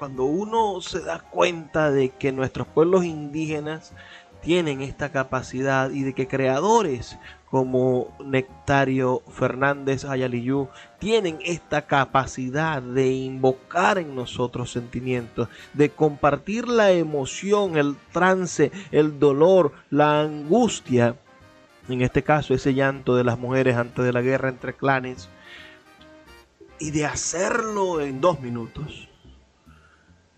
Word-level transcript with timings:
cuando 0.00 0.24
uno 0.24 0.80
se 0.80 1.00
da 1.00 1.18
cuenta 1.18 1.90
de 1.90 2.08
que 2.08 2.32
nuestros 2.32 2.66
pueblos 2.66 3.04
indígenas 3.04 3.92
tienen 4.40 4.80
esta 4.80 5.12
capacidad 5.12 5.90
y 5.90 6.04
de 6.04 6.14
que 6.14 6.26
creadores 6.26 7.18
como 7.50 8.16
Nectario 8.24 9.20
Fernández 9.30 10.06
Ayaliyú 10.06 10.68
tienen 10.98 11.38
esta 11.44 11.82
capacidad 11.86 12.80
de 12.80 13.12
invocar 13.12 13.98
en 13.98 14.16
nosotros 14.16 14.72
sentimientos, 14.72 15.50
de 15.74 15.90
compartir 15.90 16.66
la 16.66 16.92
emoción, 16.92 17.76
el 17.76 17.94
trance, 18.10 18.72
el 18.92 19.18
dolor, 19.18 19.72
la 19.90 20.22
angustia, 20.22 21.16
en 21.90 22.00
este 22.00 22.22
caso 22.22 22.54
ese 22.54 22.72
llanto 22.72 23.16
de 23.16 23.24
las 23.24 23.38
mujeres 23.38 23.76
antes 23.76 24.02
de 24.02 24.14
la 24.14 24.22
guerra 24.22 24.48
entre 24.48 24.72
clanes, 24.72 25.28
y 26.78 26.90
de 26.90 27.04
hacerlo 27.04 28.00
en 28.00 28.22
dos 28.22 28.40
minutos, 28.40 29.09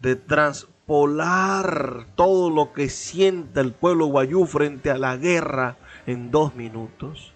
de 0.03 0.17
transpolar 0.17 2.07
todo 2.17 2.51
lo 2.51 2.73
que 2.73 2.89
sienta 2.89 3.61
el 3.61 3.73
pueblo 3.73 4.07
guayú 4.07 4.47
frente 4.47 4.91
a 4.91 4.99
la 4.99 5.17
guerra 5.17 5.77
en 6.07 6.33
dos 6.33 6.57
minutos, 6.57 7.33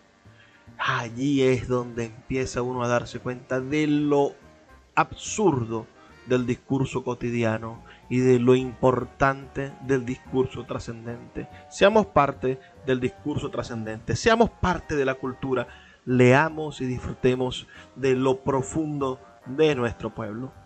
allí 0.77 1.43
es 1.43 1.69
donde 1.69 2.07
empieza 2.07 2.63
uno 2.63 2.83
a 2.83 2.89
darse 2.89 3.21
cuenta 3.21 3.61
de 3.61 3.87
lo 3.87 4.33
absurdo 4.97 5.87
del 6.27 6.45
discurso 6.45 7.05
cotidiano 7.05 7.85
y 8.11 8.19
de 8.19 8.41
lo 8.41 8.57
importante 8.57 9.73
del 9.83 10.05
discurso 10.05 10.65
trascendente. 10.65 11.49
Seamos 11.71 12.07
parte 12.07 12.59
del 12.85 12.99
discurso 12.99 13.49
trascendente, 13.49 14.17
seamos 14.17 14.51
parte 14.51 14.97
de 14.97 15.05
la 15.05 15.15
cultura, 15.15 15.69
leamos 16.05 16.81
y 16.81 16.87
disfrutemos 16.87 17.69
de 17.95 18.17
lo 18.17 18.41
profundo 18.41 19.21
de 19.47 19.77
nuestro 19.77 20.13
pueblo. 20.13 20.66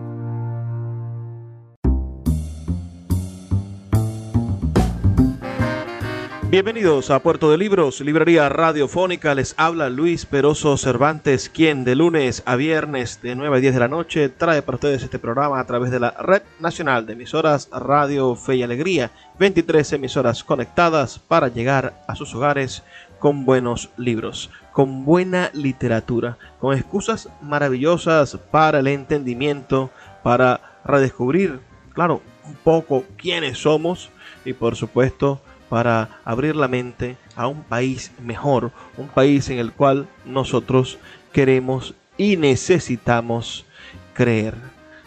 Bienvenidos 6.51 7.11
a 7.11 7.23
Puerto 7.23 7.49
de 7.49 7.57
Libros, 7.57 8.01
librería 8.01 8.49
radiofónica. 8.49 9.33
Les 9.33 9.55
habla 9.55 9.89
Luis 9.89 10.25
Peroso 10.25 10.75
Cervantes, 10.75 11.47
quien 11.47 11.85
de 11.85 11.95
lunes 11.95 12.43
a 12.45 12.57
viernes 12.57 13.21
de 13.21 13.35
9 13.35 13.55
a 13.55 13.59
10 13.61 13.73
de 13.73 13.79
la 13.79 13.87
noche 13.87 14.27
trae 14.27 14.61
para 14.61 14.75
ustedes 14.75 15.01
este 15.01 15.17
programa 15.17 15.61
a 15.61 15.65
través 15.65 15.91
de 15.91 16.01
la 16.01 16.11
Red 16.11 16.41
Nacional 16.59 17.05
de 17.05 17.13
Emisoras 17.13 17.69
Radio 17.71 18.35
Fe 18.35 18.57
y 18.57 18.63
Alegría. 18.63 19.11
23 19.39 19.93
emisoras 19.93 20.43
conectadas 20.43 21.19
para 21.19 21.47
llegar 21.47 22.03
a 22.05 22.15
sus 22.15 22.35
hogares 22.35 22.83
con 23.19 23.45
buenos 23.45 23.89
libros, 23.95 24.49
con 24.73 25.05
buena 25.05 25.51
literatura, 25.53 26.37
con 26.59 26.75
excusas 26.75 27.29
maravillosas 27.41 28.37
para 28.51 28.79
el 28.79 28.87
entendimiento, 28.87 29.89
para 30.21 30.81
redescubrir, 30.83 31.61
claro, 31.93 32.21
un 32.45 32.55
poco 32.55 33.05
quiénes 33.15 33.57
somos 33.57 34.09
y 34.43 34.51
por 34.51 34.75
supuesto 34.75 35.39
para 35.71 36.19
abrir 36.25 36.57
la 36.57 36.67
mente 36.67 37.15
a 37.37 37.47
un 37.47 37.63
país 37.63 38.11
mejor, 38.21 38.73
un 38.97 39.07
país 39.07 39.49
en 39.49 39.57
el 39.57 39.71
cual 39.71 40.05
nosotros 40.25 40.99
queremos 41.31 41.95
y 42.17 42.35
necesitamos 42.35 43.65
creer. 44.13 44.53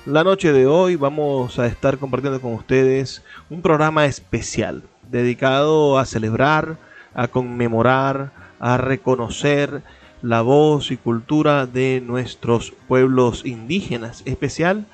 La 0.06 0.24
noche 0.24 0.54
de 0.54 0.66
hoy 0.66 0.96
vamos 0.96 1.58
a 1.58 1.66
estar 1.66 1.98
compartiendo 1.98 2.40
con 2.40 2.54
ustedes 2.54 3.22
un 3.50 3.60
programa 3.60 4.06
especial 4.06 4.82
dedicado 5.10 5.98
a 5.98 6.06
celebrar, 6.06 6.78
a 7.12 7.28
conmemorar, 7.28 8.32
a 8.58 8.78
reconocer 8.78 9.82
la 10.22 10.40
voz 10.40 10.90
y 10.90 10.96
cultura 10.96 11.66
de 11.66 12.02
nuestros 12.02 12.72
pueblos 12.88 13.44
indígenas, 13.44 14.22
especial 14.24 14.86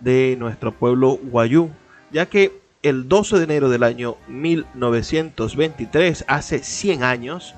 de 0.00 0.34
nuestro 0.36 0.72
pueblo 0.72 1.16
guayú, 1.22 1.70
ya 2.10 2.26
que 2.26 2.61
el 2.82 3.08
12 3.08 3.38
de 3.38 3.44
enero 3.44 3.70
del 3.70 3.84
año 3.84 4.16
1923, 4.26 6.24
hace 6.26 6.58
100 6.58 7.04
años, 7.04 7.54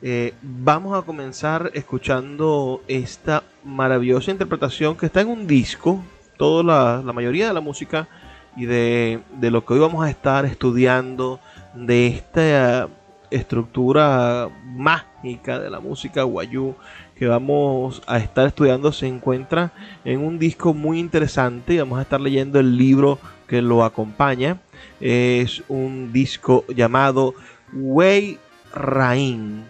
Eh, 0.02 0.34
vamos 0.42 0.98
a 0.98 1.02
comenzar 1.02 1.72
escuchando 1.74 2.82
esta 2.88 3.44
maravillosa 3.66 4.32
interpretación 4.32 4.96
que 4.96 5.08
está 5.08 5.20
en 5.20 5.28
un 5.28 5.46
disco, 5.46 6.02
toda 6.38 7.02
la, 7.04 7.12
mayoría 7.12 7.50
de 7.50 7.54
la 7.54 7.60
música 7.60 8.08
y 8.56 8.66
de, 8.66 9.20
lo 9.42 9.66
que 9.66 9.74
hoy 9.74 9.82
vamos 9.82 10.06
a 10.06 10.10
estar 10.10 10.46
estudiando, 10.46 11.42
de 11.74 12.08
esta 12.08 12.88
estructura 13.30 14.48
mágica 14.64 15.60
de 15.60 15.70
la 15.70 15.82
música 15.82 16.24
guayú 16.24 16.76
que 17.14 17.28
vamos 17.28 18.02
a 18.08 18.20
estar 18.20 18.48
estudiando 18.48 18.94
se 18.94 19.06
encuentra 19.06 19.74
en 20.06 20.22
un 20.22 20.40
disco 20.40 20.74
muy 20.74 20.98
interesante 20.98 21.78
vamos 21.78 22.00
a 22.00 22.04
estar 22.04 22.20
leyendo 22.20 22.60
el 22.60 22.76
libro 22.76 23.20
que 23.48 23.62
lo 23.62 23.84
acompaña 23.84 24.58
es 25.00 25.64
un 25.68 26.12
disco 26.12 26.66
llamado 26.68 27.34
Wei 27.74 28.38
Rain, 28.74 29.64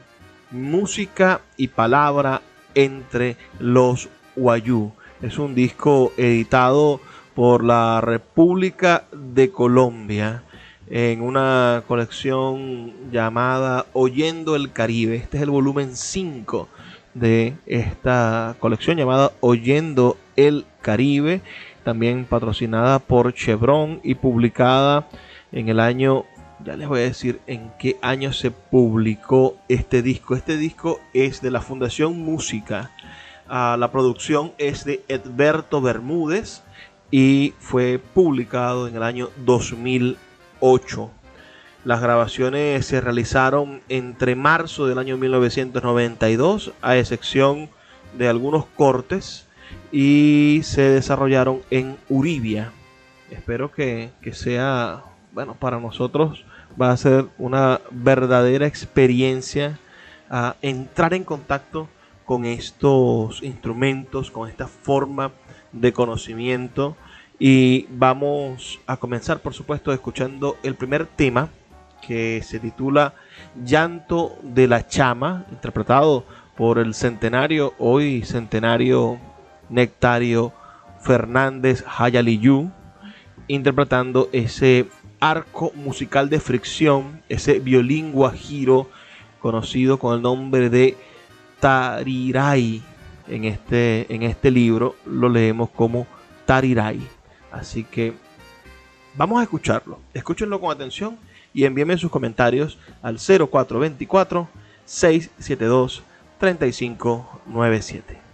música 0.52 1.42
y 1.58 1.68
palabra 1.70 2.42
entre 2.76 3.38
los 3.60 4.10
Wayuu. 4.36 4.94
Es 5.22 5.38
un 5.38 5.56
disco 5.56 6.14
editado 6.18 7.02
por 7.36 7.64
la 7.64 8.02
República 8.02 9.06
de 9.12 9.52
Colombia 9.52 10.44
en 10.90 11.22
una 11.22 11.84
colección 11.88 13.12
llamada 13.12 13.86
Oyendo 13.94 14.56
el 14.56 14.72
Caribe. 14.72 15.16
Este 15.16 15.38
es 15.38 15.44
el 15.44 15.52
volumen 15.52 15.96
5 15.96 16.68
de 17.14 17.54
esta 17.66 18.56
colección 18.60 18.98
llamada 18.98 19.32
Oyendo 19.40 20.18
el 20.36 20.66
Caribe, 20.82 21.42
también 21.84 22.26
patrocinada 22.26 23.00
por 23.00 23.34
Chevron 23.34 24.00
y 24.04 24.16
publicada 24.16 25.08
en 25.52 25.70
el 25.70 25.80
año, 25.80 26.26
ya 26.64 26.76
les 26.76 26.88
voy 26.88 27.00
a 27.00 27.04
decir 27.04 27.40
en 27.48 27.72
qué 27.80 27.98
año 28.02 28.34
se 28.34 28.52
publicó 28.52 29.58
este 29.68 30.02
disco. 30.02 30.36
Este 30.36 30.58
disco 30.58 31.00
es 31.14 31.42
de 31.42 31.52
la 31.52 31.62
Fundación 31.62 32.20
Música. 32.20 32.92
Ah, 33.48 33.78
la 33.80 33.92
producción 33.92 34.54
es 34.58 34.86
de 34.86 35.04
Edberto 35.08 35.81
Bermúdez 35.81 36.64
y 37.12 37.54
fue 37.60 38.00
publicado 38.14 38.88
en 38.88 38.96
el 38.96 39.04
año 39.04 39.30
2008. 39.46 41.10
Las 41.86 42.02
grabaciones 42.02 42.86
se 42.86 43.02
realizaron 43.02 43.82
entre 43.88 44.36
marzo 44.36 44.86
del 44.86 45.00
año 45.00 45.18
1992, 45.18 46.74
a 46.82 46.98
excepción 46.98 47.70
de 48.18 48.28
algunos 48.28 48.66
cortes, 48.66 49.48
y 49.91 50.62
se 50.63 50.81
desarrollaron 50.81 51.62
en 51.69 51.97
Uribia. 52.09 52.71
Espero 53.31 53.71
que, 53.71 54.12
que 54.21 54.33
sea, 54.33 55.03
bueno, 55.33 55.56
para 55.56 55.80
nosotros 55.80 56.45
va 56.80 56.91
a 56.91 56.97
ser 56.97 57.25
una 57.38 57.81
verdadera 57.91 58.68
experiencia 58.68 59.80
entrar 60.62 61.13
en 61.13 61.24
contacto 61.24 61.88
con 62.25 62.45
estos 62.45 63.41
instrumentos, 63.41 64.30
con 64.30 64.47
esta 64.47 64.68
forma 64.68 65.31
de 65.71 65.94
conocimiento. 65.94 66.95
Y 67.39 67.88
vamos 67.89 68.80
a 68.86 68.97
comenzar, 68.97 69.39
por 69.39 69.53
supuesto, 69.53 69.91
escuchando 69.94 70.57
el 70.62 70.75
primer 70.75 71.06
tema 71.06 71.50
que 72.06 72.41
se 72.44 72.59
titula 72.59 73.13
Llanto 73.65 74.38
de 74.44 74.68
la 74.68 74.88
Chama, 74.88 75.45
interpretado 75.51 76.25
por 76.56 76.77
el 76.77 76.94
centenario, 76.94 77.74
hoy 77.77 78.24
centenario 78.24 79.18
Nectario 79.69 80.54
Fernández 81.01 81.83
Hayaliyu, 81.98 82.71
interpretando 83.48 84.30
ese 84.31 84.88
arco 85.19 85.71
musical 85.75 86.30
de 86.30 86.39
fricción, 86.39 87.21
ese 87.30 87.60
violín 87.60 88.12
guajiro 88.12 88.89
conocido 89.42 90.00
con 90.00 90.16
el 90.16 90.21
nombre 90.21 90.69
de 90.69 90.98
Tarirai. 91.60 92.81
En 93.27 93.45
este, 93.45 94.12
en 94.13 94.24
este 94.24 94.50
libro 94.50 94.95
lo 95.06 95.30
leemos 95.30 95.69
como 95.69 96.07
Tarirai. 96.45 97.00
Así 97.51 97.83
que 97.83 98.13
vamos 99.15 99.39
a 99.39 99.44
escucharlo. 99.44 100.00
Escúchenlo 100.13 100.60
con 100.60 100.72
atención 100.72 101.18
y 101.54 101.65
envíenme 101.65 101.98
sus 101.98 102.12
comentarios 102.12 102.77
al 103.01 103.18
0424 103.18 104.48
672 104.86 106.04
3597. 106.39 108.29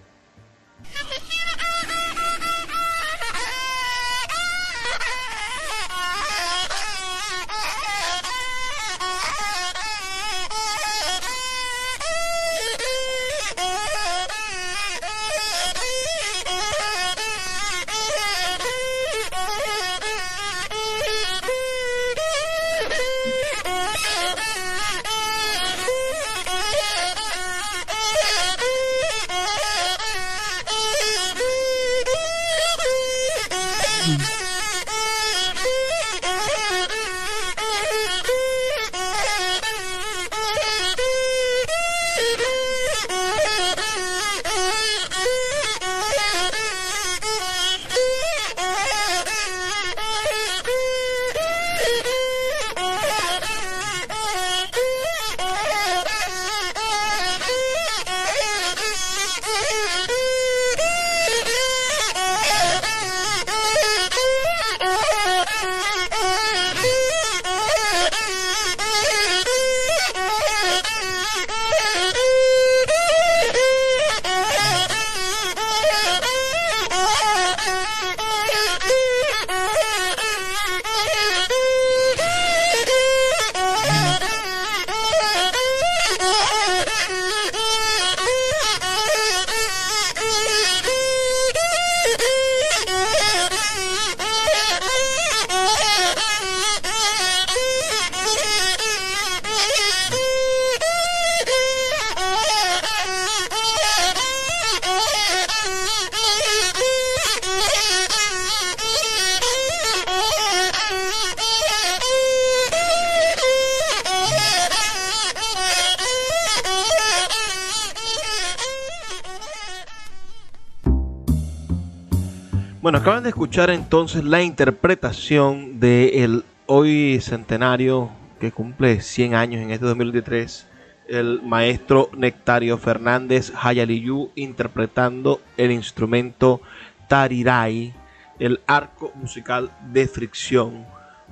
Escuchar 123.46 123.70
entonces 123.70 124.24
la 124.24 124.42
interpretación 124.42 125.80
del 125.80 126.44
hoy 126.66 127.20
centenario 127.22 128.10
que 128.40 128.52
cumple 128.52 129.02
100 129.02 129.36
años 129.36 129.62
en 129.62 129.70
este 129.70 129.86
2023, 129.86 130.68
el 131.08 131.44
maestro 131.44 132.10
Nectario 132.18 132.80
Fernández 132.80 133.54
Hayaliyu 133.56 134.32
interpretando 134.34 135.42
el 135.58 135.72
instrumento 135.72 136.60
Tarirai, 137.08 137.94
el 138.40 138.62
arco 138.66 139.12
musical 139.14 139.70
de 139.94 140.08
fricción 140.08 140.84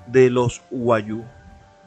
de 0.06 0.30
los 0.30 0.62
Wayu. 0.70 1.24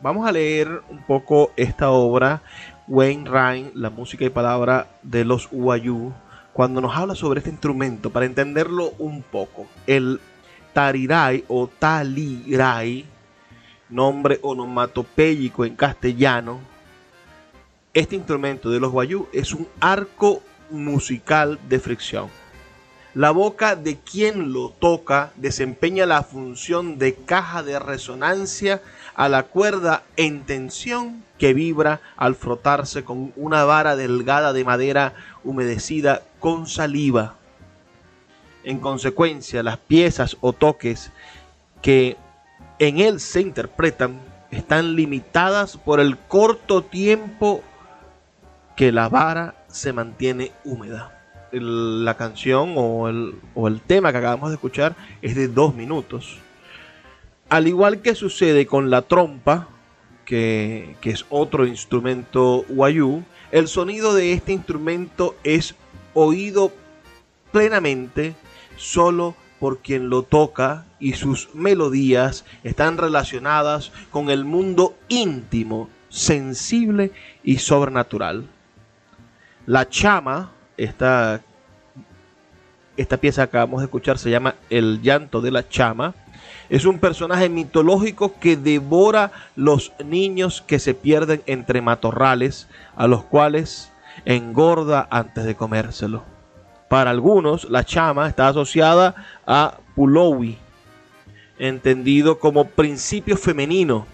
Vamos 0.02 0.26
a 0.26 0.32
leer 0.32 0.82
un 0.90 1.04
poco 1.06 1.52
esta 1.56 1.90
obra, 1.90 2.42
Wayne 2.88 3.30
Ryan, 3.30 3.70
la 3.74 3.90
música 3.90 4.24
y 4.24 4.30
palabra 4.30 4.88
de 5.04 5.24
los 5.24 5.48
Wayu 5.52 6.12
cuando 6.56 6.80
nos 6.80 6.96
habla 6.96 7.14
sobre 7.14 7.40
este 7.40 7.50
instrumento, 7.50 8.08
para 8.08 8.24
entenderlo 8.24 8.94
un 8.98 9.22
poco, 9.22 9.66
el 9.86 10.18
tarirai 10.72 11.44
o 11.48 11.68
talirai, 11.68 13.04
nombre 13.90 14.38
onomatopéyico 14.40 15.66
en 15.66 15.76
castellano, 15.76 16.60
este 17.92 18.16
instrumento 18.16 18.70
de 18.70 18.80
los 18.80 18.90
guayú 18.90 19.28
es 19.34 19.52
un 19.52 19.68
arco 19.80 20.40
musical 20.70 21.58
de 21.68 21.78
fricción. 21.78 22.30
La 23.16 23.30
boca 23.30 23.76
de 23.76 23.96
quien 23.96 24.52
lo 24.52 24.68
toca 24.68 25.32
desempeña 25.36 26.04
la 26.04 26.22
función 26.22 26.98
de 26.98 27.14
caja 27.14 27.62
de 27.62 27.78
resonancia 27.78 28.82
a 29.14 29.30
la 29.30 29.44
cuerda 29.44 30.02
en 30.18 30.42
tensión 30.44 31.24
que 31.38 31.54
vibra 31.54 32.02
al 32.18 32.34
frotarse 32.34 33.04
con 33.04 33.32
una 33.36 33.64
vara 33.64 33.96
delgada 33.96 34.52
de 34.52 34.64
madera 34.64 35.14
humedecida 35.44 36.24
con 36.40 36.66
saliva. 36.66 37.36
En 38.64 38.80
consecuencia, 38.80 39.62
las 39.62 39.78
piezas 39.78 40.36
o 40.42 40.52
toques 40.52 41.10
que 41.80 42.18
en 42.78 43.00
él 43.00 43.18
se 43.18 43.40
interpretan 43.40 44.20
están 44.50 44.94
limitadas 44.94 45.78
por 45.78 46.00
el 46.00 46.18
corto 46.18 46.84
tiempo 46.84 47.62
que 48.76 48.92
la 48.92 49.08
vara 49.08 49.54
se 49.68 49.94
mantiene 49.94 50.52
húmeda. 50.64 51.15
La 51.60 52.16
canción 52.16 52.74
o 52.76 53.08
el, 53.08 53.34
o 53.54 53.68
el 53.68 53.80
tema 53.80 54.12
que 54.12 54.18
acabamos 54.18 54.50
de 54.50 54.54
escuchar 54.54 54.96
es 55.22 55.34
de 55.34 55.48
dos 55.48 55.74
minutos. 55.74 56.38
Al 57.48 57.68
igual 57.68 58.02
que 58.02 58.14
sucede 58.14 58.66
con 58.66 58.90
la 58.90 59.02
trompa, 59.02 59.68
que, 60.24 60.96
que, 61.00 61.10
es 61.10 61.24
otro 61.30 61.66
instrumento 61.66 62.64
guayú, 62.68 63.22
el 63.52 63.68
sonido 63.68 64.14
de 64.14 64.32
este 64.32 64.52
instrumento 64.52 65.36
es 65.44 65.76
oído 66.14 66.72
plenamente 67.52 68.34
solo 68.76 69.36
por 69.58 69.78
quien 69.78 70.08
lo 70.10 70.22
toca 70.22 70.86
y 70.98 71.14
sus 71.14 71.54
melodías 71.54 72.44
están 72.64 72.98
relacionadas 72.98 73.92
con 74.10 74.30
el 74.30 74.44
mundo 74.44 74.96
íntimo, 75.08 75.88
sensible 76.08 77.12
y 77.42 77.58
sobrenatural. 77.58 78.46
La 79.66 79.88
chama, 79.88 80.52
esta, 80.76 81.42
esta 82.96 83.16
pieza 83.16 83.42
que 83.42 83.56
acabamos 83.56 83.80
de 83.80 83.86
escuchar 83.86 84.18
se 84.18 84.30
llama 84.30 84.54
El 84.70 85.02
llanto 85.02 85.40
de 85.40 85.50
la 85.50 85.68
chama, 85.68 86.14
es 86.68 86.84
un 86.84 86.98
personaje 86.98 87.48
mitológico 87.48 88.38
que 88.40 88.56
devora 88.56 89.30
los 89.54 89.92
niños 90.04 90.62
que 90.66 90.78
se 90.78 90.94
pierden 90.94 91.42
entre 91.46 91.80
matorrales, 91.80 92.68
a 92.96 93.06
los 93.06 93.22
cuales 93.22 93.92
engorda 94.24 95.06
antes 95.10 95.44
de 95.44 95.54
comérselo. 95.54 96.24
Para 96.88 97.10
algunos, 97.10 97.68
la 97.70 97.84
chama 97.84 98.28
está 98.28 98.48
asociada 98.48 99.14
a 99.46 99.78
Pulowi, 99.94 100.58
entendido 101.58 102.38
como 102.38 102.68
principio 102.68 103.36
femenino 103.36 104.06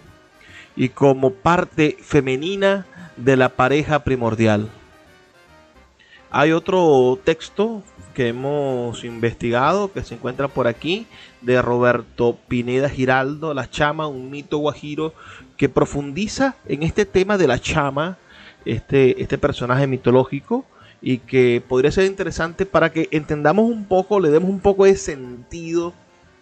y 0.75 0.89
como 0.89 1.31
parte 1.31 1.97
femenina 2.01 2.85
de 3.17 3.37
la 3.37 3.49
pareja 3.49 4.03
primordial. 4.03 4.69
Hay 6.31 6.51
otro 6.51 7.19
texto 7.23 7.83
que 8.13 8.29
hemos 8.29 9.03
investigado, 9.03 9.91
que 9.91 10.03
se 10.03 10.15
encuentra 10.15 10.47
por 10.47 10.67
aquí, 10.67 11.07
de 11.41 11.61
Roberto 11.61 12.37
Pineda 12.47 12.89
Giraldo, 12.89 13.53
La 13.53 13.69
Chama, 13.69 14.07
un 14.07 14.29
mito 14.29 14.57
guajiro, 14.57 15.13
que 15.57 15.69
profundiza 15.69 16.55
en 16.67 16.83
este 16.83 17.05
tema 17.05 17.37
de 17.37 17.47
la 17.47 17.59
chama, 17.59 18.17
este, 18.65 19.21
este 19.21 19.37
personaje 19.37 19.87
mitológico, 19.87 20.65
y 21.01 21.17
que 21.17 21.61
podría 21.67 21.91
ser 21.91 22.05
interesante 22.05 22.65
para 22.65 22.91
que 22.91 23.09
entendamos 23.11 23.65
un 23.65 23.85
poco, 23.85 24.21
le 24.21 24.29
demos 24.29 24.49
un 24.49 24.61
poco 24.61 24.85
de 24.85 24.95
sentido 24.95 25.93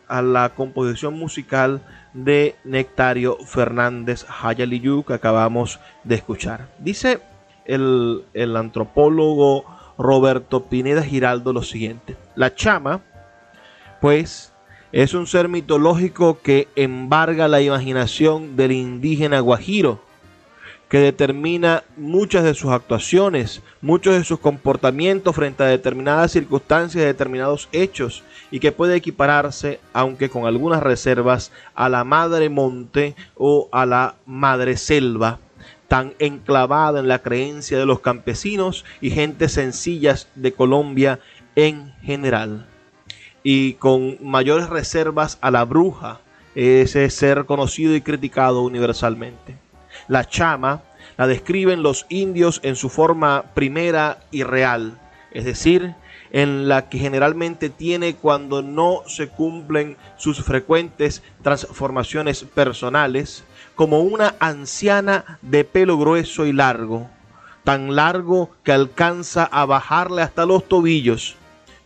a 0.08 0.22
la 0.22 0.50
composición 0.50 1.18
musical 1.18 1.82
de 2.14 2.56
Nectario 2.64 3.38
Fernández 3.46 4.26
Hayaliyu 4.28 5.04
que 5.04 5.14
acabamos 5.14 5.80
de 6.04 6.16
escuchar. 6.16 6.68
Dice 6.78 7.22
el, 7.66 8.24
el 8.34 8.56
antropólogo 8.56 9.66
Roberto 9.98 10.66
Pineda 10.66 11.04
Giraldo 11.04 11.54
lo 11.54 11.64
siguiente. 11.64 12.16
La 12.36 12.56
chama, 12.56 13.02
pues, 14.00 14.52
es 14.92 15.14
un 15.14 15.28
ser 15.28 15.48
mitológico 15.48 16.40
que 16.42 16.68
embarga 16.76 17.48
la 17.48 17.62
imaginación 17.62 18.56
del 18.56 18.74
indígena 18.74 19.40
guajiro, 19.40 20.02
que 20.90 21.00
determina 21.00 21.84
muchas 21.96 22.44
de 22.44 22.54
sus 22.54 22.72
actuaciones, 22.72 23.62
muchos 23.82 24.14
de 24.14 24.26
sus 24.26 24.40
comportamientos 24.40 25.34
frente 25.34 25.64
a 25.64 25.68
determinadas 25.68 26.32
circunstancias, 26.32 27.06
determinados 27.06 27.70
hechos, 27.72 28.24
y 28.52 28.60
que 28.60 28.74
puede 28.74 28.98
equipararse, 28.98 29.80
aunque 29.94 30.30
con 30.30 30.46
algunas 30.46 30.84
reservas, 30.84 31.54
a 31.76 31.88
la 31.88 32.04
madre 32.04 32.50
monte 32.50 33.16
o 33.36 33.70
a 33.72 33.86
la 33.86 34.16
madre 34.26 34.76
selva 34.76 35.40
tan 35.92 36.14
enclavada 36.20 37.02
en 37.02 37.10
la 37.10 37.20
creencia 37.20 37.78
de 37.78 37.86
los 37.86 38.00
campesinos 38.00 38.86
y 39.02 39.10
gentes 39.10 39.52
sencillas 39.52 40.30
de 40.36 40.54
Colombia 40.54 41.20
en 41.58 41.94
general. 42.02 42.66
Y 43.44 43.74
con 43.74 44.18
mayores 44.22 44.70
reservas 44.70 45.38
a 45.42 45.52
la 45.52 45.66
bruja, 45.66 46.22
ese 46.56 47.10
ser 47.10 47.44
conocido 47.44 47.94
y 47.94 48.00
criticado 48.00 48.62
universalmente. 48.62 49.58
La 50.08 50.24
chama 50.24 50.82
la 51.18 51.28
describen 51.28 51.84
los 51.84 52.06
indios 52.08 52.62
en 52.64 52.78
su 52.78 52.88
forma 52.88 53.44
primera 53.54 54.20
y 54.32 54.44
real, 54.44 54.98
es 55.34 55.44
decir, 55.44 55.94
en 56.32 56.70
la 56.70 56.88
que 56.88 57.00
generalmente 57.00 57.70
tiene 57.70 58.16
cuando 58.16 58.62
no 58.62 59.02
se 59.08 59.28
cumplen 59.28 59.98
sus 60.16 60.42
frecuentes 60.42 61.22
transformaciones 61.44 62.46
personales, 62.46 63.44
como 63.76 64.02
una 64.02 64.36
anciana 64.40 65.40
de 65.42 65.64
pelo 65.64 65.98
grueso 65.98 66.46
y 66.46 66.54
largo, 66.54 67.10
tan 67.64 67.96
largo 67.96 68.52
que 68.64 68.72
alcanza 68.72 69.46
a 69.46 69.66
bajarle 69.66 70.22
hasta 70.22 70.46
los 70.46 70.68
tobillos. 70.68 71.36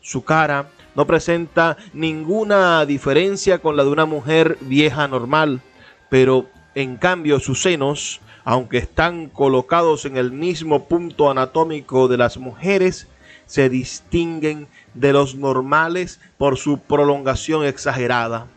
Su 0.02 0.24
cara 0.24 0.70
no 0.96 1.06
presenta 1.06 1.78
ninguna 1.94 2.86
diferencia 2.86 3.60
con 3.60 3.76
la 3.76 3.84
de 3.84 3.90
una 3.90 4.06
mujer 4.06 4.58
vieja 4.62 5.08
normal, 5.08 5.62
pero 6.10 6.48
en 6.74 6.98
cambio 6.98 7.40
sus 7.40 7.62
senos, 7.62 8.22
aunque 8.44 8.78
están 8.78 9.28
colocados 9.28 10.06
en 10.06 10.18
el 10.18 10.32
mismo 10.32 10.88
punto 10.88 11.30
anatómico 11.30 12.08
de 12.08 12.18
las 12.18 12.38
mujeres, 12.38 13.08
se 13.46 13.70
distinguen 13.70 14.68
de 14.94 15.14
los 15.14 15.36
normales 15.36 16.20
por 16.38 16.58
su 16.58 16.80
prolongación 16.80 17.66
exagerada 17.66 18.48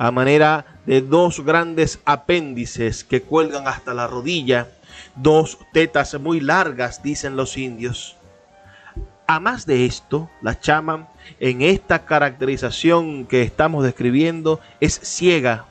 a 0.00 0.10
manera 0.10 0.64
de 0.86 1.02
dos 1.02 1.44
grandes 1.44 2.00
apéndices 2.06 3.04
que 3.04 3.20
cuelgan 3.20 3.68
hasta 3.68 3.92
la 3.92 4.06
rodilla, 4.06 4.68
dos 5.14 5.58
tetas 5.74 6.18
muy 6.18 6.40
largas, 6.40 7.02
dicen 7.02 7.36
los 7.36 7.58
indios. 7.58 8.16
A 9.26 9.40
más 9.40 9.66
de 9.66 9.84
esto, 9.84 10.30
la 10.40 10.58
chama, 10.58 11.08
en 11.38 11.60
esta 11.60 12.06
caracterización 12.06 13.26
que 13.26 13.42
estamos 13.42 13.84
describiendo, 13.84 14.58
es 14.80 14.98
ciega, 15.02 15.66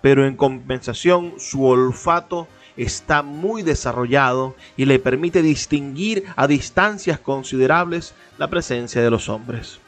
pero 0.00 0.26
en 0.26 0.34
compensación 0.34 1.34
su 1.36 1.66
olfato 1.66 2.48
está 2.78 3.20
muy 3.22 3.62
desarrollado 3.62 4.56
y 4.78 4.86
le 4.86 4.98
permite 4.98 5.42
distinguir 5.42 6.24
a 6.36 6.46
distancias 6.46 7.18
considerables 7.18 8.14
la 8.38 8.48
presencia 8.48 9.02
de 9.02 9.10
los 9.10 9.28
hombres. 9.28 9.83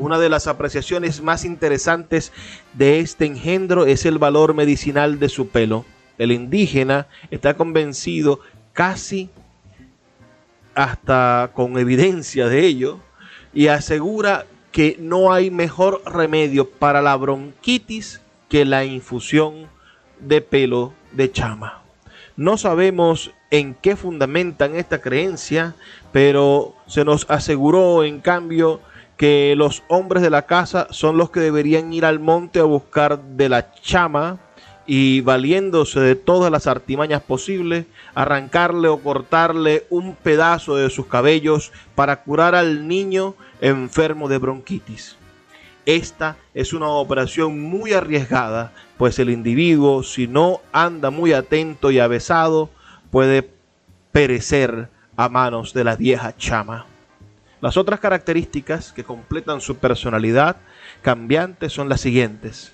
Una 0.00 0.18
de 0.18 0.30
las 0.30 0.46
apreciaciones 0.46 1.20
más 1.20 1.44
interesantes 1.44 2.32
de 2.72 3.00
este 3.00 3.26
engendro 3.26 3.84
es 3.84 4.06
el 4.06 4.16
valor 4.16 4.54
medicinal 4.54 5.18
de 5.18 5.28
su 5.28 5.48
pelo. 5.48 5.84
El 6.16 6.32
indígena 6.32 7.06
está 7.30 7.52
convencido 7.52 8.40
casi 8.72 9.28
hasta 10.74 11.50
con 11.52 11.78
evidencia 11.78 12.48
de 12.48 12.64
ello 12.64 12.98
y 13.52 13.66
asegura 13.66 14.46
que 14.72 14.96
no 14.98 15.34
hay 15.34 15.50
mejor 15.50 16.00
remedio 16.06 16.70
para 16.70 17.02
la 17.02 17.14
bronquitis 17.16 18.22
que 18.48 18.64
la 18.64 18.86
infusión 18.86 19.66
de 20.18 20.40
pelo 20.40 20.94
de 21.12 21.30
chama. 21.30 21.82
No 22.38 22.56
sabemos 22.56 23.32
en 23.50 23.74
qué 23.74 23.96
fundamentan 23.96 24.76
esta 24.76 25.02
creencia, 25.02 25.74
pero 26.10 26.74
se 26.86 27.04
nos 27.04 27.26
aseguró 27.28 28.02
en 28.02 28.20
cambio 28.20 28.80
que 29.20 29.52
los 29.54 29.82
hombres 29.88 30.22
de 30.22 30.30
la 30.30 30.46
casa 30.46 30.86
son 30.92 31.18
los 31.18 31.28
que 31.28 31.40
deberían 31.40 31.92
ir 31.92 32.06
al 32.06 32.20
monte 32.20 32.58
a 32.58 32.64
buscar 32.64 33.20
de 33.20 33.50
la 33.50 33.70
chama 33.74 34.38
y 34.86 35.20
valiéndose 35.20 36.00
de 36.00 36.14
todas 36.14 36.50
las 36.50 36.66
artimañas 36.66 37.20
posibles, 37.20 37.84
arrancarle 38.14 38.88
o 38.88 38.98
cortarle 39.00 39.84
un 39.90 40.14
pedazo 40.14 40.76
de 40.76 40.88
sus 40.88 41.04
cabellos 41.04 41.70
para 41.94 42.22
curar 42.22 42.54
al 42.54 42.88
niño 42.88 43.34
enfermo 43.60 44.26
de 44.26 44.38
bronquitis. 44.38 45.16
Esta 45.84 46.38
es 46.54 46.72
una 46.72 46.88
operación 46.88 47.60
muy 47.60 47.92
arriesgada, 47.92 48.72
pues 48.96 49.18
el 49.18 49.28
individuo, 49.28 50.02
si 50.02 50.28
no 50.28 50.62
anda 50.72 51.10
muy 51.10 51.34
atento 51.34 51.90
y 51.90 51.98
avesado, 51.98 52.70
puede 53.10 53.50
perecer 54.12 54.88
a 55.14 55.28
manos 55.28 55.74
de 55.74 55.84
la 55.84 55.96
vieja 55.96 56.34
chama. 56.38 56.86
Las 57.60 57.76
otras 57.76 58.00
características 58.00 58.92
que 58.92 59.04
completan 59.04 59.60
su 59.60 59.76
personalidad 59.76 60.56
cambiante 61.02 61.68
son 61.68 61.88
las 61.88 62.00
siguientes. 62.00 62.72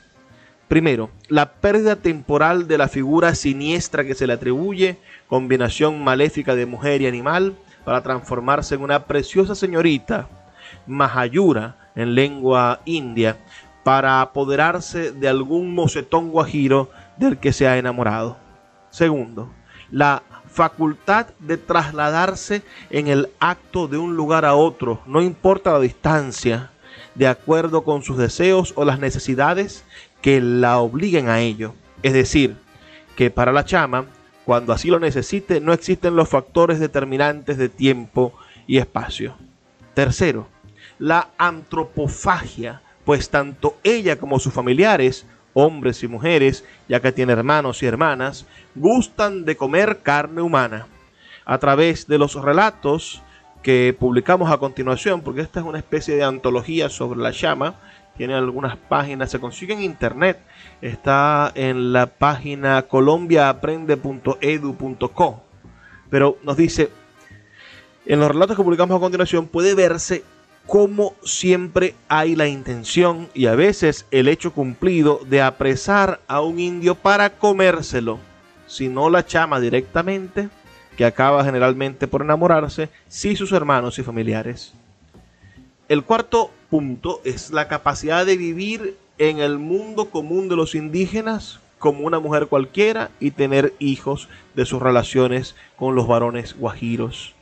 Primero, 0.68 1.10
la 1.28 1.52
pérdida 1.54 1.96
temporal 1.96 2.68
de 2.68 2.78
la 2.78 2.88
figura 2.88 3.34
siniestra 3.34 4.04
que 4.04 4.14
se 4.14 4.26
le 4.26 4.32
atribuye, 4.32 4.98
combinación 5.28 6.02
maléfica 6.02 6.54
de 6.54 6.66
mujer 6.66 7.02
y 7.02 7.06
animal, 7.06 7.54
para 7.84 8.02
transformarse 8.02 8.74
en 8.74 8.82
una 8.82 9.06
preciosa 9.06 9.54
señorita, 9.54 10.28
Mahayura 10.86 11.90
en 11.94 12.14
lengua 12.14 12.80
india, 12.84 13.36
para 13.84 14.20
apoderarse 14.20 15.12
de 15.12 15.28
algún 15.28 15.74
mocetón 15.74 16.30
guajiro 16.30 16.90
del 17.16 17.38
que 17.38 17.52
se 17.52 17.68
ha 17.68 17.78
enamorado. 17.78 18.36
Segundo, 18.90 19.52
la 19.90 20.22
facultad 20.56 21.26
de 21.38 21.58
trasladarse 21.58 22.62
en 22.88 23.08
el 23.08 23.28
acto 23.40 23.88
de 23.88 23.98
un 23.98 24.16
lugar 24.16 24.46
a 24.46 24.54
otro, 24.54 25.02
no 25.04 25.20
importa 25.20 25.74
la 25.74 25.80
distancia, 25.80 26.70
de 27.14 27.28
acuerdo 27.28 27.84
con 27.84 28.02
sus 28.02 28.16
deseos 28.16 28.72
o 28.74 28.86
las 28.86 28.98
necesidades 28.98 29.84
que 30.22 30.40
la 30.40 30.78
obliguen 30.78 31.28
a 31.28 31.40
ello. 31.40 31.74
Es 32.02 32.14
decir, 32.14 32.56
que 33.16 33.30
para 33.30 33.52
la 33.52 33.66
chama, 33.66 34.06
cuando 34.46 34.72
así 34.72 34.88
lo 34.88 34.98
necesite, 34.98 35.60
no 35.60 35.74
existen 35.74 36.16
los 36.16 36.30
factores 36.30 36.80
determinantes 36.80 37.58
de 37.58 37.68
tiempo 37.68 38.32
y 38.66 38.78
espacio. 38.78 39.34
Tercero, 39.92 40.46
la 40.98 41.28
antropofagia, 41.36 42.80
pues 43.04 43.28
tanto 43.28 43.76
ella 43.84 44.16
como 44.16 44.38
sus 44.38 44.54
familiares, 44.54 45.26
hombres 45.52 46.02
y 46.02 46.08
mujeres, 46.08 46.64
ya 46.88 47.00
que 47.00 47.12
tiene 47.12 47.34
hermanos 47.34 47.82
y 47.82 47.86
hermanas, 47.86 48.46
gustan 48.76 49.44
de 49.44 49.56
comer 49.56 49.98
carne 50.02 50.42
humana. 50.42 50.86
A 51.44 51.58
través 51.58 52.06
de 52.06 52.18
los 52.18 52.34
relatos 52.34 53.22
que 53.62 53.96
publicamos 53.98 54.52
a 54.52 54.58
continuación, 54.58 55.22
porque 55.22 55.40
esta 55.40 55.58
es 55.60 55.66
una 55.66 55.78
especie 55.78 56.14
de 56.14 56.24
antología 56.24 56.88
sobre 56.88 57.18
la 57.20 57.32
llama, 57.32 57.74
tiene 58.16 58.34
algunas 58.34 58.76
páginas, 58.76 59.30
se 59.30 59.40
consigue 59.40 59.74
en 59.74 59.82
internet, 59.82 60.38
está 60.80 61.50
en 61.54 61.92
la 61.92 62.06
página 62.06 62.80
colombiaaprende.edu.co, 62.82 65.42
pero 66.08 66.38
nos 66.42 66.56
dice, 66.56 66.90
en 68.06 68.20
los 68.20 68.28
relatos 68.28 68.56
que 68.56 68.62
publicamos 68.62 68.96
a 68.96 69.00
continuación 69.00 69.48
puede 69.48 69.74
verse 69.74 70.22
cómo 70.66 71.14
siempre 71.22 71.94
hay 72.08 72.36
la 72.36 72.48
intención 72.48 73.28
y 73.34 73.46
a 73.46 73.54
veces 73.54 74.06
el 74.10 74.28
hecho 74.28 74.52
cumplido 74.52 75.20
de 75.28 75.42
apresar 75.42 76.20
a 76.26 76.40
un 76.40 76.58
indio 76.58 76.94
para 76.94 77.30
comérselo, 77.30 78.18
si 78.66 78.88
no 78.88 79.10
la 79.10 79.24
chama 79.26 79.60
directamente, 79.60 80.48
que 80.96 81.04
acaba 81.04 81.44
generalmente 81.44 82.08
por 82.08 82.22
enamorarse, 82.22 82.88
si 83.08 83.36
sus 83.36 83.52
hermanos 83.52 83.98
y 83.98 84.02
familiares. 84.02 84.72
El 85.88 86.02
cuarto 86.02 86.50
punto 86.70 87.20
es 87.24 87.50
la 87.50 87.68
capacidad 87.68 88.26
de 88.26 88.36
vivir 88.36 88.96
en 89.18 89.38
el 89.38 89.58
mundo 89.58 90.10
común 90.10 90.48
de 90.48 90.56
los 90.56 90.74
indígenas 90.74 91.60
como 91.78 92.00
una 92.00 92.18
mujer 92.18 92.46
cualquiera 92.48 93.10
y 93.20 93.30
tener 93.30 93.74
hijos 93.78 94.28
de 94.54 94.64
sus 94.64 94.80
relaciones 94.82 95.54
con 95.76 95.94
los 95.94 96.08
varones 96.08 96.56
guajiros. 96.58 97.34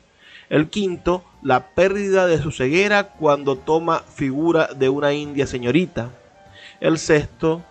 El 0.50 0.68
quinto, 0.68 1.24
la 1.42 1.68
pérdida 1.68 2.26
de 2.26 2.42
su 2.42 2.50
ceguera 2.50 3.08
cuando 3.08 3.56
toma 3.56 4.00
figura 4.00 4.68
de 4.74 4.88
una 4.88 5.14
india 5.14 5.46
señorita. 5.46 6.10
El 6.80 6.98
sexto, 6.98 7.62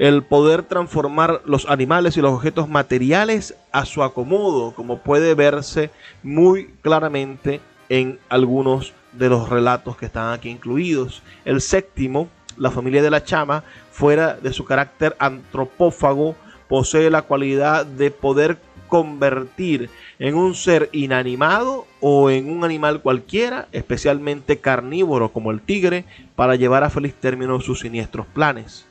el 0.00 0.22
poder 0.22 0.62
transformar 0.62 1.42
los 1.44 1.68
animales 1.68 2.16
y 2.16 2.22
los 2.22 2.32
objetos 2.32 2.70
materiales 2.70 3.54
a 3.70 3.84
su 3.84 4.02
acomodo, 4.02 4.72
como 4.72 5.00
puede 5.00 5.34
verse 5.34 5.90
muy 6.22 6.70
claramente 6.80 7.60
en 7.90 8.18
algunos 8.30 8.94
de 9.12 9.28
los 9.28 9.50
relatos 9.50 9.98
que 9.98 10.06
están 10.06 10.32
aquí 10.32 10.48
incluidos. 10.48 11.22
El 11.44 11.60
séptimo, 11.60 12.30
la 12.56 12.70
familia 12.70 13.02
de 13.02 13.10
la 13.10 13.24
chama, 13.24 13.62
fuera 13.92 14.32
de 14.36 14.54
su 14.54 14.64
carácter 14.64 15.14
antropófago, 15.18 16.34
posee 16.66 17.10
la 17.10 17.20
cualidad 17.20 17.84
de 17.84 18.10
poder 18.10 18.56
convertir 18.88 19.90
en 20.18 20.34
un 20.34 20.54
ser 20.54 20.88
inanimado 20.92 21.86
o 22.00 22.30
en 22.30 22.50
un 22.50 22.64
animal 22.64 23.02
cualquiera, 23.02 23.68
especialmente 23.70 24.60
carnívoro 24.60 25.30
como 25.30 25.50
el 25.50 25.60
tigre, 25.60 26.06
para 26.36 26.56
llevar 26.56 26.84
a 26.84 26.90
feliz 26.90 27.12
término 27.20 27.60
sus 27.60 27.80
siniestros 27.80 28.26
planes. 28.28 28.86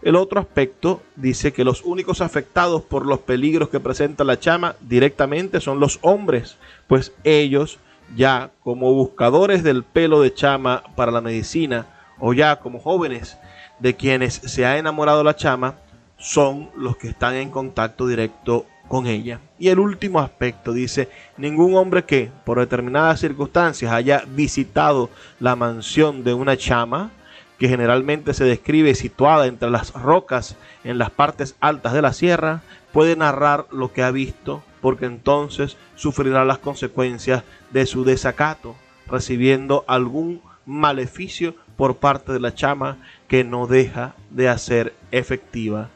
El 0.00 0.14
otro 0.14 0.40
aspecto 0.40 1.02
dice 1.16 1.52
que 1.52 1.64
los 1.64 1.82
únicos 1.82 2.20
afectados 2.20 2.82
por 2.82 3.04
los 3.04 3.18
peligros 3.20 3.68
que 3.68 3.80
presenta 3.80 4.22
la 4.22 4.38
chama 4.38 4.76
directamente 4.80 5.60
son 5.60 5.80
los 5.80 5.98
hombres, 6.02 6.56
pues 6.86 7.12
ellos 7.24 7.78
ya 8.16 8.50
como 8.62 8.92
buscadores 8.94 9.62
del 9.62 9.82
pelo 9.82 10.20
de 10.20 10.32
chama 10.32 10.82
para 10.94 11.12
la 11.12 11.20
medicina 11.20 11.86
o 12.18 12.32
ya 12.32 12.60
como 12.60 12.78
jóvenes 12.78 13.36
de 13.80 13.96
quienes 13.96 14.34
se 14.34 14.66
ha 14.66 14.78
enamorado 14.78 15.24
la 15.24 15.36
chama 15.36 15.76
son 16.16 16.70
los 16.76 16.96
que 16.96 17.08
están 17.08 17.34
en 17.34 17.50
contacto 17.50 18.06
directo 18.06 18.66
con 18.88 19.06
ella. 19.06 19.40
Y 19.58 19.68
el 19.68 19.78
último 19.78 20.20
aspecto 20.20 20.72
dice, 20.72 21.08
ningún 21.36 21.76
hombre 21.76 22.04
que 22.04 22.30
por 22.44 22.58
determinadas 22.58 23.20
circunstancias 23.20 23.92
haya 23.92 24.24
visitado 24.26 25.10
la 25.38 25.54
mansión 25.56 26.24
de 26.24 26.34
una 26.34 26.56
chama, 26.56 27.10
que 27.58 27.68
generalmente 27.68 28.34
se 28.34 28.44
describe 28.44 28.94
situada 28.94 29.46
entre 29.46 29.70
las 29.70 29.92
rocas 29.92 30.56
en 30.84 30.98
las 30.98 31.10
partes 31.10 31.56
altas 31.60 31.92
de 31.92 32.02
la 32.02 32.12
sierra, 32.12 32.62
puede 32.92 33.16
narrar 33.16 33.66
lo 33.70 33.92
que 33.92 34.02
ha 34.02 34.10
visto 34.10 34.62
porque 34.80 35.06
entonces 35.06 35.76
sufrirá 35.96 36.44
las 36.44 36.58
consecuencias 36.58 37.42
de 37.70 37.86
su 37.86 38.04
desacato, 38.04 38.76
recibiendo 39.06 39.84
algún 39.88 40.40
maleficio 40.66 41.54
por 41.76 41.96
parte 41.96 42.32
de 42.32 42.40
la 42.40 42.54
chama 42.54 42.98
que 43.26 43.44
no 43.44 43.66
deja 43.66 44.14
de 44.30 44.48
hacer 44.48 44.94
efectiva 45.10 45.90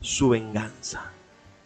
su 0.00 0.30
venganza. 0.30 1.12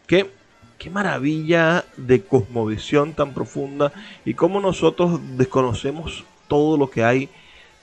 Qué, 0.06 0.30
qué 0.78 0.90
maravilla 0.90 1.84
de 1.96 2.22
cosmovisión 2.22 3.12
tan 3.12 3.34
profunda 3.34 3.92
y 4.24 4.34
cómo 4.34 4.60
nosotros 4.60 5.20
desconocemos 5.36 6.24
todo 6.48 6.76
lo 6.76 6.90
que 6.90 7.04
hay, 7.04 7.28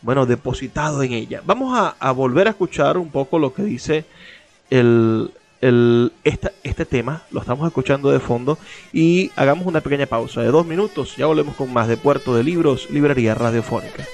bueno, 0.02 0.26
depositado 0.26 1.04
en 1.04 1.14
ella. 1.14 1.42
Vamos 1.46 1.78
a, 2.00 2.12
volver 2.12 2.48
a 2.48 2.52
escuchar 2.52 2.98
un 2.98 3.10
poco 3.10 3.40
lo 3.40 3.54
que 3.54 3.64
dice 3.64 4.06
el, 4.70 5.32
el, 5.62 6.12
este 6.24 6.86
tema, 6.86 7.24
lo 7.32 7.42
estamos 7.42 7.68
escuchando 7.68 8.12
de 8.12 8.20
fondo 8.20 8.58
y 8.94 9.32
hagamos 9.36 9.68
una 9.68 9.82
pequeña 9.82 10.06
pausa 10.06 10.42
de 10.42 10.48
dos 10.48 10.66
minutos, 10.66 11.16
ya 11.18 11.26
volvemos 11.26 11.56
con 11.56 11.72
más 11.72 11.88
de 11.88 11.98
Puerto 11.98 12.36
de 12.36 12.44
Libros, 12.44 12.90
Librería 12.90 13.36
Radiofónica. 13.36 14.06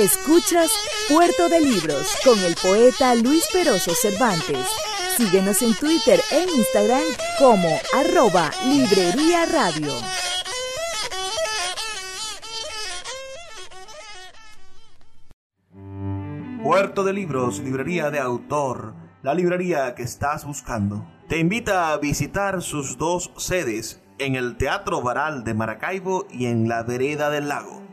Escuchas 0.00 0.70
Puerto 1.10 1.50
de 1.50 1.60
Libros 1.60 2.16
con 2.24 2.38
el 2.38 2.54
poeta 2.54 3.14
Luis 3.16 3.46
Peroso 3.52 3.92
Cervantes. 3.94 4.66
Síguenos 5.18 5.60
en 5.60 5.74
Twitter 5.74 6.18
e 6.32 6.46
Instagram 6.56 7.02
como 7.38 7.68
arroba 7.92 8.50
Librería 8.64 9.44
Radio. 9.44 9.92
Puerto 16.62 17.04
de 17.04 17.12
Libros, 17.12 17.58
librería 17.58 18.10
de 18.10 18.20
autor, 18.20 18.94
la 19.22 19.34
librería 19.34 19.94
que 19.94 20.02
estás 20.02 20.46
buscando. 20.46 21.06
Te 21.28 21.38
invita 21.38 21.92
a 21.92 21.98
visitar 21.98 22.62
sus 22.62 22.96
dos 22.96 23.32
sedes 23.36 24.00
en 24.18 24.34
el 24.34 24.56
Teatro 24.56 25.02
Varal 25.02 25.44
de 25.44 25.52
Maracaibo 25.52 26.26
y 26.30 26.46
en 26.46 26.70
la 26.70 26.84
Vereda 26.84 27.28
del 27.28 27.48
Lago 27.48 27.89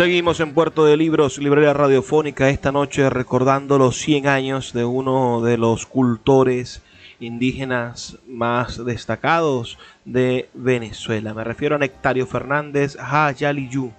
Seguimos 0.00 0.40
en 0.40 0.54
Puerto 0.54 0.86
de 0.86 0.96
Libros, 0.96 1.36
Librería 1.36 1.74
Radiofónica, 1.74 2.48
esta 2.48 2.72
noche 2.72 3.10
recordando 3.10 3.76
los 3.76 3.98
100 3.98 4.28
años 4.28 4.72
de 4.72 4.86
uno 4.86 5.42
de 5.42 5.58
los 5.58 5.84
cultores 5.84 6.80
indígenas 7.20 8.16
más 8.26 8.82
destacados 8.82 9.76
de 10.06 10.48
Venezuela. 10.54 11.34
Me 11.34 11.44
refiero 11.44 11.76
a 11.76 11.78
Nectario 11.78 12.26
Fernández 12.26 12.96
Hayaliyu 12.98 13.92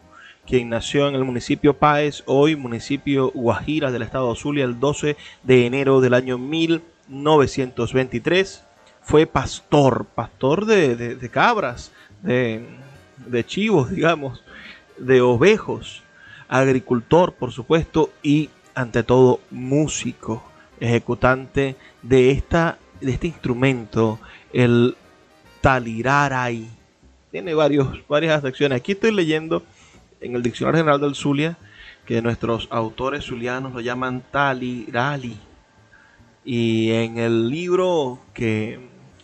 quien 0.47 0.69
nació 0.69 1.07
en 1.07 1.13
el 1.13 1.23
municipio 1.23 1.77
Páez, 1.77 2.23
hoy 2.25 2.55
municipio 2.55 3.29
Guajira 3.29 3.91
del 3.91 4.01
estado 4.01 4.33
Zulia, 4.33 4.65
el 4.65 4.79
12 4.79 5.17
de 5.43 5.67
enero 5.67 6.01
del 6.01 6.15
año 6.15 6.39
1923. 6.39 8.65
Fue 9.03 9.27
pastor, 9.27 10.07
pastor 10.15 10.65
de, 10.65 11.29
cabras, 11.31 11.91
de, 12.23 12.65
de 13.27 13.45
chivos, 13.45 13.91
digamos, 13.91 14.41
de 15.01 15.21
ovejos, 15.21 16.03
agricultor, 16.47 17.33
por 17.33 17.51
supuesto, 17.51 18.11
y 18.23 18.49
ante 18.75 19.03
todo 19.03 19.39
músico, 19.49 20.43
ejecutante 20.79 21.75
de, 22.01 22.31
esta, 22.31 22.77
de 23.01 23.11
este 23.11 23.27
instrumento, 23.27 24.19
el 24.53 24.95
taliraray. 25.61 26.69
Tiene 27.31 27.53
varios, 27.53 27.99
varias 28.07 28.41
secciones. 28.41 28.77
Aquí 28.79 28.93
estoy 28.93 29.11
leyendo 29.13 29.63
en 30.19 30.35
el 30.35 30.43
Diccionario 30.43 30.79
General 30.79 31.01
del 31.01 31.15
Zulia 31.15 31.57
que 32.05 32.21
nuestros 32.21 32.67
autores 32.71 33.25
zulianos 33.25 33.73
lo 33.73 33.79
llaman 33.79 34.23
talirali. 34.31 35.37
Y 36.43 36.91
en 36.91 37.17
el 37.17 37.49
libro 37.49 38.19
que, 38.33 38.79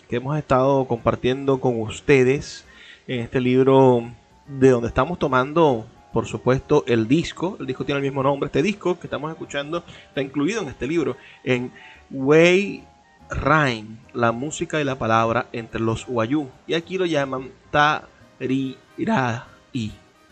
que 0.10 0.18
hemos 0.18 0.38
estado 0.38 0.86
compartiendo 0.86 1.60
con 1.60 1.82
ustedes, 1.82 2.66
en 3.08 3.22
este 3.22 3.42
libro 3.42 4.12
de 4.48 4.70
donde 4.70 4.88
estamos 4.88 5.20
tomando, 5.20 5.86
por 6.14 6.26
supuesto, 6.26 6.84
el 6.88 7.08
disco, 7.08 7.58
el 7.60 7.68
disco 7.68 7.86
tiene 7.86 8.00
el 8.00 8.06
mismo 8.06 8.24
nombre, 8.24 8.48
este 8.48 8.62
disco 8.62 9.00
que 9.00 9.08
estamos 9.08 9.32
escuchando 9.32 9.84
está 10.08 10.22
incluido 10.22 10.62
en 10.62 10.70
este 10.70 10.88
libro, 10.88 11.18
en 11.44 11.72
Way 12.10 12.84
Rhyme, 13.30 13.98
la 14.14 14.32
música 14.32 14.80
y 14.80 14.84
la 14.84 14.98
palabra 14.98 15.48
entre 15.52 15.82
los 15.82 16.06
Wayú. 16.08 16.50
Y 16.66 16.74
aquí 16.74 16.98
lo 16.98 17.06
llaman 17.06 17.52
Tarirai. 17.72 18.78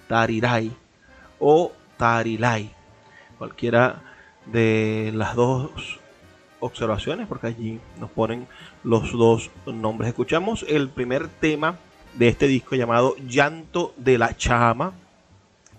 Tarirai 0.08 0.72
o 1.40 1.72
Tarilai. 1.98 2.70
Cualquiera 3.38 4.02
de 4.46 5.12
las 5.14 5.36
dos 5.36 6.00
observaciones, 6.60 7.28
porque 7.28 7.48
allí 7.48 7.80
nos 8.00 8.10
ponen 8.12 8.48
los 8.84 9.12
dos 9.12 9.50
nombres. 9.66 10.10
Escuchamos 10.10 10.66
el 10.68 10.90
primer 10.90 11.28
tema 11.28 11.78
de 12.18 12.28
este 12.28 12.48
disco 12.48 12.76
llamado 12.76 13.16
Llanto 13.28 13.94
de 13.98 14.18
la 14.18 14.36
Chama, 14.36 14.94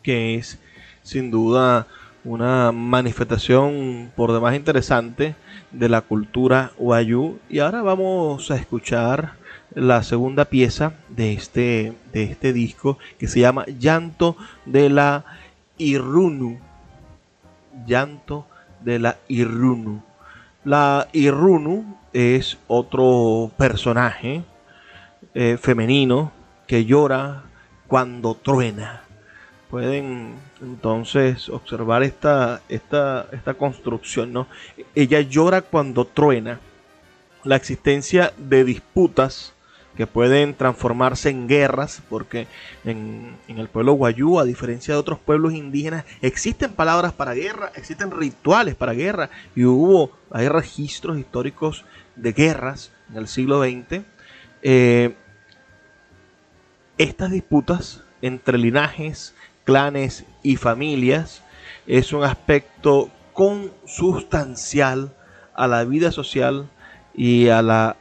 que 0.03 0.35
es 0.37 0.59
sin 1.03 1.31
duda 1.31 1.87
una 2.25 2.72
manifestación 2.72 4.11
por 4.16 4.33
demás 4.33 4.57
interesante 4.57 5.37
de 5.70 5.88
la 5.88 6.01
cultura 6.01 6.72
Wayuu. 6.79 7.38
Y 7.49 7.61
ahora 7.61 7.83
vamos 7.83 8.51
a 8.51 8.57
escuchar 8.57 9.35
la 9.75 10.03
segunda 10.03 10.46
pieza 10.46 10.94
de 11.09 11.33
este, 11.33 11.92
de 12.12 12.25
este 12.25 12.53
disco 12.53 12.99
que 13.18 13.29
se 13.29 13.40
llama 13.40 13.64
Llanto 13.66 14.37
de 14.64 14.90
la 14.90 15.25
Irunu. 15.79 16.59
Llanto 17.87 18.46
de 18.83 18.99
la 18.99 19.18
Irunu. 19.29 20.03
La 20.64 21.09
Irunu 21.12 21.96
es 22.12 22.59
otro 22.66 23.53
personaje 23.57 24.42
eh, 25.38 25.59
femenino 25.59 26.33
que 26.66 26.87
llora 26.87 27.44
cuando 27.87 28.35
truena. 28.35 29.03
Pueden 29.68 30.37
entonces 30.62 31.51
observar 31.51 32.03
esta, 32.03 32.62
esta, 32.70 33.27
esta 33.33 33.53
construcción, 33.53 34.33
¿no? 34.33 34.46
Ella 34.94 35.20
llora 35.20 35.61
cuando 35.61 36.07
truena. 36.07 36.59
La 37.44 37.57
existencia 37.57 38.33
de 38.38 38.64
disputas 38.64 39.53
que 39.94 40.07
pueden 40.07 40.55
transformarse 40.55 41.29
en 41.29 41.46
guerras, 41.49 42.03
porque 42.09 42.46
en, 42.85 43.37
el 43.46 43.68
pueblo 43.68 43.92
guayú, 43.92 44.40
a 44.40 44.44
diferencia 44.44 44.94
de 44.94 45.01
otros 45.01 45.18
pueblos 45.18 45.53
indígenas, 45.53 46.07
existen 46.22 46.72
palabras 46.72 47.12
para 47.12 47.35
guerra, 47.35 47.72
existen 47.75 48.11
rituales 48.11 48.75
para 48.75 48.94
guerra, 48.94 49.29
y 49.55 49.64
hubo, 49.64 50.12
hay 50.31 50.49
registros 50.49 51.18
históricos 51.18 51.85
de 52.14 52.33
guerras 52.33 52.90
en 53.11 53.18
el 53.18 53.29
siglo 53.29 53.62
XX. 53.62 54.01
Eh, 54.62 55.14
estas 56.98 57.30
disputas 57.30 58.02
entre 58.22 58.59
linajes, 58.59 59.35
clanes 59.64 60.24
y 60.42 60.56
familias 60.56 61.42
es 61.87 62.12
un 62.12 62.24
aspecto 62.24 63.11
consustancial 63.32 65.12
a 65.54 65.66
la 65.66 65.85
vida 65.85 66.11
social 66.11 66.68
y 67.14 67.48
a 67.48 67.62
la 67.62 67.96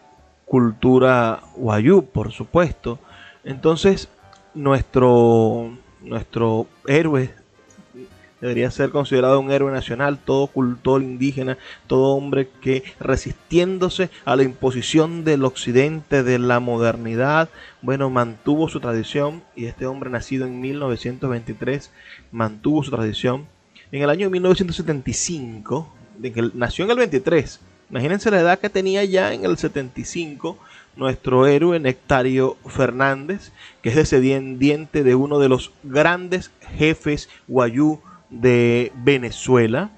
cultura 0.45 1.41
wayú, 1.55 2.05
por 2.05 2.31
supuesto. 2.31 2.99
Entonces, 3.43 4.09
nuestro, 4.53 5.77
nuestro 6.01 6.67
héroe 6.87 7.33
debería 8.45 8.69
ser 8.69 8.91
considerado 8.91 9.39
un 9.39 9.51
héroe 9.51 9.71
nacional, 9.71 10.19
todo 10.23 10.45
cultor 10.45 11.01
indígena, 11.01 11.57
todo 11.87 12.15
hombre 12.15 12.47
que 12.61 12.83
resistiéndose 12.99 14.11
a 14.23 14.35
la 14.35 14.43
imposición 14.43 15.23
del 15.23 15.43
occidente, 15.45 16.21
de 16.21 16.37
la 16.37 16.59
modernidad, 16.59 17.49
bueno, 17.81 18.11
mantuvo 18.11 18.69
su 18.69 18.79
tradición 18.79 19.41
y 19.55 19.65
este 19.65 19.87
hombre 19.87 20.11
nacido 20.11 20.45
en 20.45 20.61
1923 20.61 21.91
mantuvo 22.31 22.83
su 22.83 22.91
tradición. 22.91 23.47
En 23.91 24.03
el 24.03 24.11
año 24.11 24.29
1975, 24.29 25.91
de 26.19 26.31
que 26.31 26.51
nació 26.53 26.85
en 26.85 26.91
el 26.91 26.97
23, 26.97 27.59
Imagínense 27.89 28.31
la 28.31 28.39
edad 28.39 28.59
que 28.59 28.69
tenía 28.71 29.03
ya 29.05 29.31
en 29.31 29.45
el 29.45 29.57
75 29.57 30.57
nuestro 30.95 31.45
héroe 31.45 31.79
Nectario 31.79 32.57
Fernández, 32.67 33.51
que 33.83 33.89
es 33.89 33.95
descendiente 33.95 35.03
de 35.03 35.13
uno 35.13 35.37
de 35.37 35.49
los 35.49 35.71
grandes 35.83 36.49
jefes 36.77 37.29
guayú 37.47 37.99
de 38.29 38.91
Venezuela, 38.95 39.89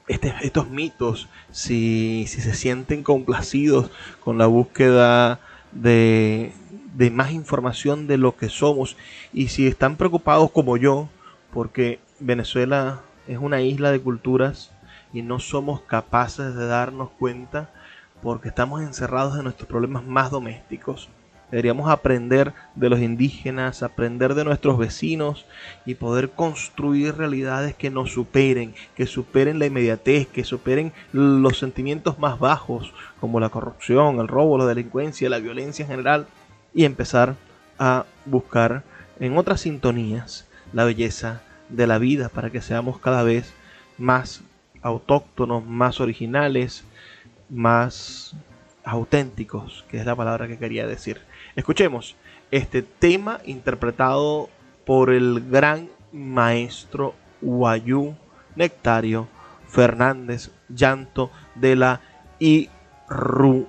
este, 0.07 0.33
estos 0.41 0.69
mitos, 0.69 1.27
si, 1.51 2.25
si 2.27 2.41
se 2.41 2.53
sienten 2.53 3.03
complacidos 3.03 3.91
con 4.23 4.37
la 4.37 4.47
búsqueda 4.47 5.41
de, 5.73 6.53
de 6.95 7.11
más 7.11 7.31
información 7.31 8.07
de 8.07 8.17
lo 8.17 8.35
que 8.35 8.49
somos 8.49 8.97
y 9.33 9.49
si 9.49 9.67
están 9.67 9.95
preocupados 9.95 10.51
como 10.51 10.77
yo, 10.77 11.09
porque 11.53 11.99
Venezuela 12.19 13.01
es 13.27 13.37
una 13.37 13.61
isla 13.61 13.91
de 13.91 14.01
culturas 14.01 14.71
y 15.13 15.21
no 15.21 15.39
somos 15.39 15.81
capaces 15.81 16.55
de 16.55 16.65
darnos 16.65 17.09
cuenta 17.11 17.69
porque 18.21 18.49
estamos 18.49 18.81
encerrados 18.81 19.37
en 19.37 19.43
nuestros 19.43 19.67
problemas 19.67 20.03
más 20.03 20.31
domésticos. 20.31 21.09
Deberíamos 21.51 21.89
aprender 21.89 22.53
de 22.75 22.89
los 22.89 22.99
indígenas, 22.99 23.81
aprender 23.81 24.35
de 24.35 24.43
nuestros 24.43 24.77
vecinos 24.77 25.45
y 25.83 25.95
poder 25.95 26.29
construir 26.29 27.15
realidades 27.15 27.73
que 27.73 27.89
nos 27.89 28.13
superen, 28.13 28.75
que 28.95 29.07
superen 29.07 29.57
la 29.57 29.65
inmediatez, 29.65 30.27
que 30.27 30.43
superen 30.43 30.93
los 31.11 31.57
sentimientos 31.57 32.19
más 32.19 32.37
bajos, 32.37 32.93
como 33.19 33.39
la 33.39 33.49
corrupción, 33.49 34.19
el 34.19 34.27
robo, 34.27 34.59
la 34.59 34.67
delincuencia, 34.67 35.27
la 35.27 35.39
violencia 35.39 35.83
en 35.83 35.89
general, 35.89 36.27
y 36.73 36.85
empezar 36.85 37.35
a 37.77 38.05
buscar 38.25 38.83
en 39.19 39.37
otras 39.37 39.61
sintonías 39.61 40.47
la 40.73 40.83
belleza 40.83 41.41
de 41.69 41.87
la 41.87 41.97
vida 41.97 42.29
para 42.29 42.49
que 42.49 42.61
seamos 42.61 42.99
cada 42.99 43.23
vez 43.23 43.53
más 43.97 44.43
autóctonos, 44.81 45.65
más 45.65 45.99
originales, 45.99 46.83
más 47.49 48.35
auténticos, 48.83 49.85
que 49.89 49.99
es 49.99 50.05
la 50.05 50.15
palabra 50.15 50.47
que 50.47 50.57
quería 50.57 50.87
decir. 50.87 51.21
Escuchemos 51.55 52.15
este 52.51 52.81
tema 52.81 53.41
interpretado 53.45 54.49
por 54.85 55.11
el 55.11 55.49
gran 55.49 55.89
maestro 56.11 57.13
Guayú 57.41 58.15
Nectario 58.55 59.27
Fernández 59.67 60.51
Llanto 60.69 61.31
de 61.55 61.75
la 61.75 62.01
Irunu. 62.39 63.67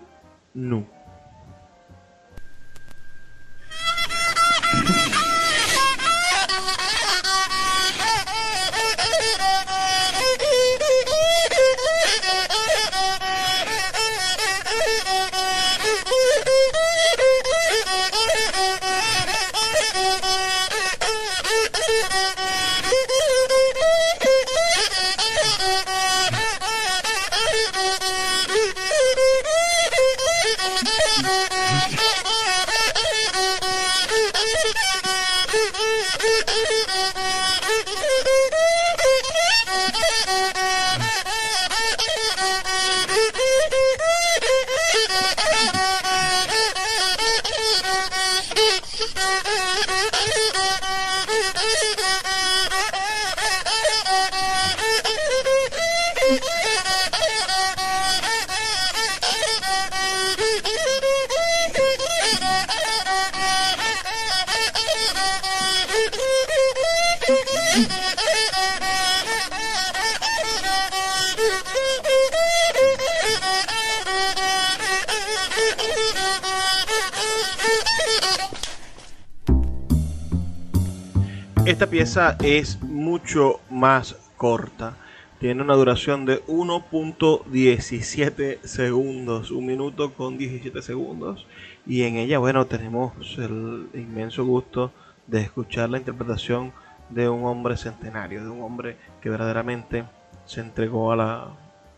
Pieza 81.91 82.37
es 82.41 82.81
mucho 82.83 83.61
más 83.69 84.17
corta. 84.37 84.95
Tiene 85.41 85.63
una 85.63 85.75
duración 85.75 86.25
de 86.25 86.41
1.17 86.47 88.63
segundos, 88.63 89.51
un 89.51 89.67
minuto 89.67 90.15
con 90.15 90.39
17 90.39 90.83
segundos. 90.83 91.49
Y 91.85 92.05
en 92.05 92.15
ella, 92.17 92.39
bueno, 92.39 92.65
tenemos 92.67 93.13
el 93.39 93.89
inmenso 93.95 94.45
gusto 94.45 94.93
de 95.27 95.41
escuchar 95.41 95.91
la 95.91 95.99
interpretación 95.99 96.73
de 97.09 97.29
un 97.29 97.45
hombre 97.45 97.77
centenario, 97.77 98.45
de 98.45 98.51
un 98.51 98.63
hombre 98.63 98.97
que 99.21 99.29
verdaderamente 99.29 100.05
se 100.45 100.61
entregó 100.61 101.11
a 101.11 101.17
la, 101.17 101.49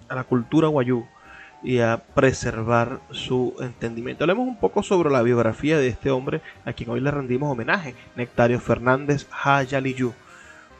a 0.08 0.14
la 0.14 0.24
cultura 0.24 0.68
guayú 0.68 1.04
y 1.62 1.78
a 1.78 2.02
preservar 2.14 3.00
su 3.10 3.54
entendimiento. 3.60 4.24
Hablemos 4.24 4.48
un 4.48 4.58
poco 4.58 4.82
sobre 4.82 5.10
la 5.10 5.22
biografía 5.22 5.78
de 5.78 5.88
este 5.88 6.10
hombre 6.10 6.40
a 6.64 6.72
quien 6.72 6.90
hoy 6.90 7.00
le 7.00 7.10
rendimos 7.10 7.50
homenaje, 7.50 7.94
Nectario 8.16 8.60
Fernández 8.60 9.26
Hayaliyu. 9.30 10.12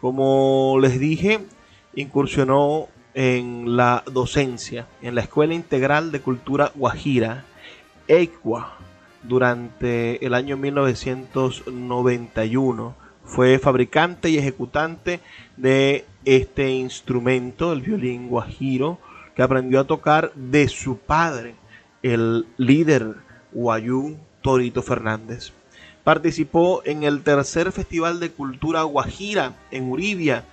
Como 0.01 0.79
les 0.81 0.99
dije, 0.99 1.40
incursionó 1.95 2.88
en 3.14 3.77
la 3.77 4.03
docencia 4.11 4.87
en 5.03 5.14
la 5.14 5.21
Escuela 5.21 5.53
Integral 5.55 6.11
de 6.12 6.21
Cultura 6.21 6.73
Guajira, 6.75 7.45
EICUA, 8.09 8.79
durante 9.23 10.25
el 10.25 10.33
año 10.35 10.57
1991. 10.57 12.95
Fue 13.25 13.61
fabricante 13.61 14.31
y 14.31 14.38
ejecutante 14.38 15.21
de 15.57 16.05
este 16.25 16.71
instrumento, 16.71 17.73
el 17.73 17.83
violín 17.83 18.29
guajiro, 18.29 18.99
que 19.35 19.42
aprendió 19.42 19.81
a 19.81 19.87
tocar 19.87 20.33
de 20.35 20.68
su 20.68 20.99
padre, 20.99 21.55
el 22.03 22.47
líder 22.57 23.16
Guayú 23.53 24.16
Torito 24.40 24.83
Fernández. 24.83 25.53
Participó 26.05 26.83
en 26.85 27.05
el 27.05 27.23
tercer 27.23 27.71
Festival 27.71 28.18
de 28.18 28.31
Cultura 28.31 28.83
Guajira 28.83 29.55
en 29.71 29.90
Uribia, 29.90 30.45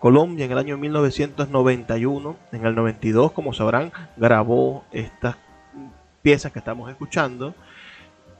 Colombia, 0.00 0.46
en 0.46 0.52
el 0.52 0.58
año 0.58 0.78
1991. 0.78 2.36
En 2.52 2.66
el 2.66 2.74
92, 2.74 3.32
como 3.32 3.52
sabrán, 3.52 3.92
grabó 4.16 4.84
estas 4.92 5.36
piezas 6.22 6.52
que 6.52 6.58
estamos 6.58 6.90
escuchando 6.90 7.54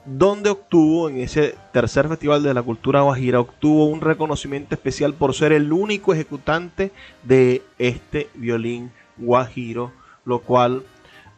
donde 0.05 0.49
obtuvo 0.49 1.11
en 1.11 1.21
ese 1.21 1.55
tercer 1.73 2.09
festival 2.09 2.43
de 2.43 2.55
la 2.55 2.63
cultura 2.63 3.03
guajira, 3.03 3.41
obtuvo 3.41 3.87
un 3.87 4.01
reconocimiento 4.01 4.75
especial 4.75 5.13
por 5.13 5.35
ser 5.35 5.53
el 5.53 5.71
único 5.71 6.15
ejecutante 6.15 6.93
de 7.25 7.63
este 7.79 8.29
violín 8.35 8.91
guajiro, 9.19 9.93
lo 10.25 10.41
cual 10.41 10.85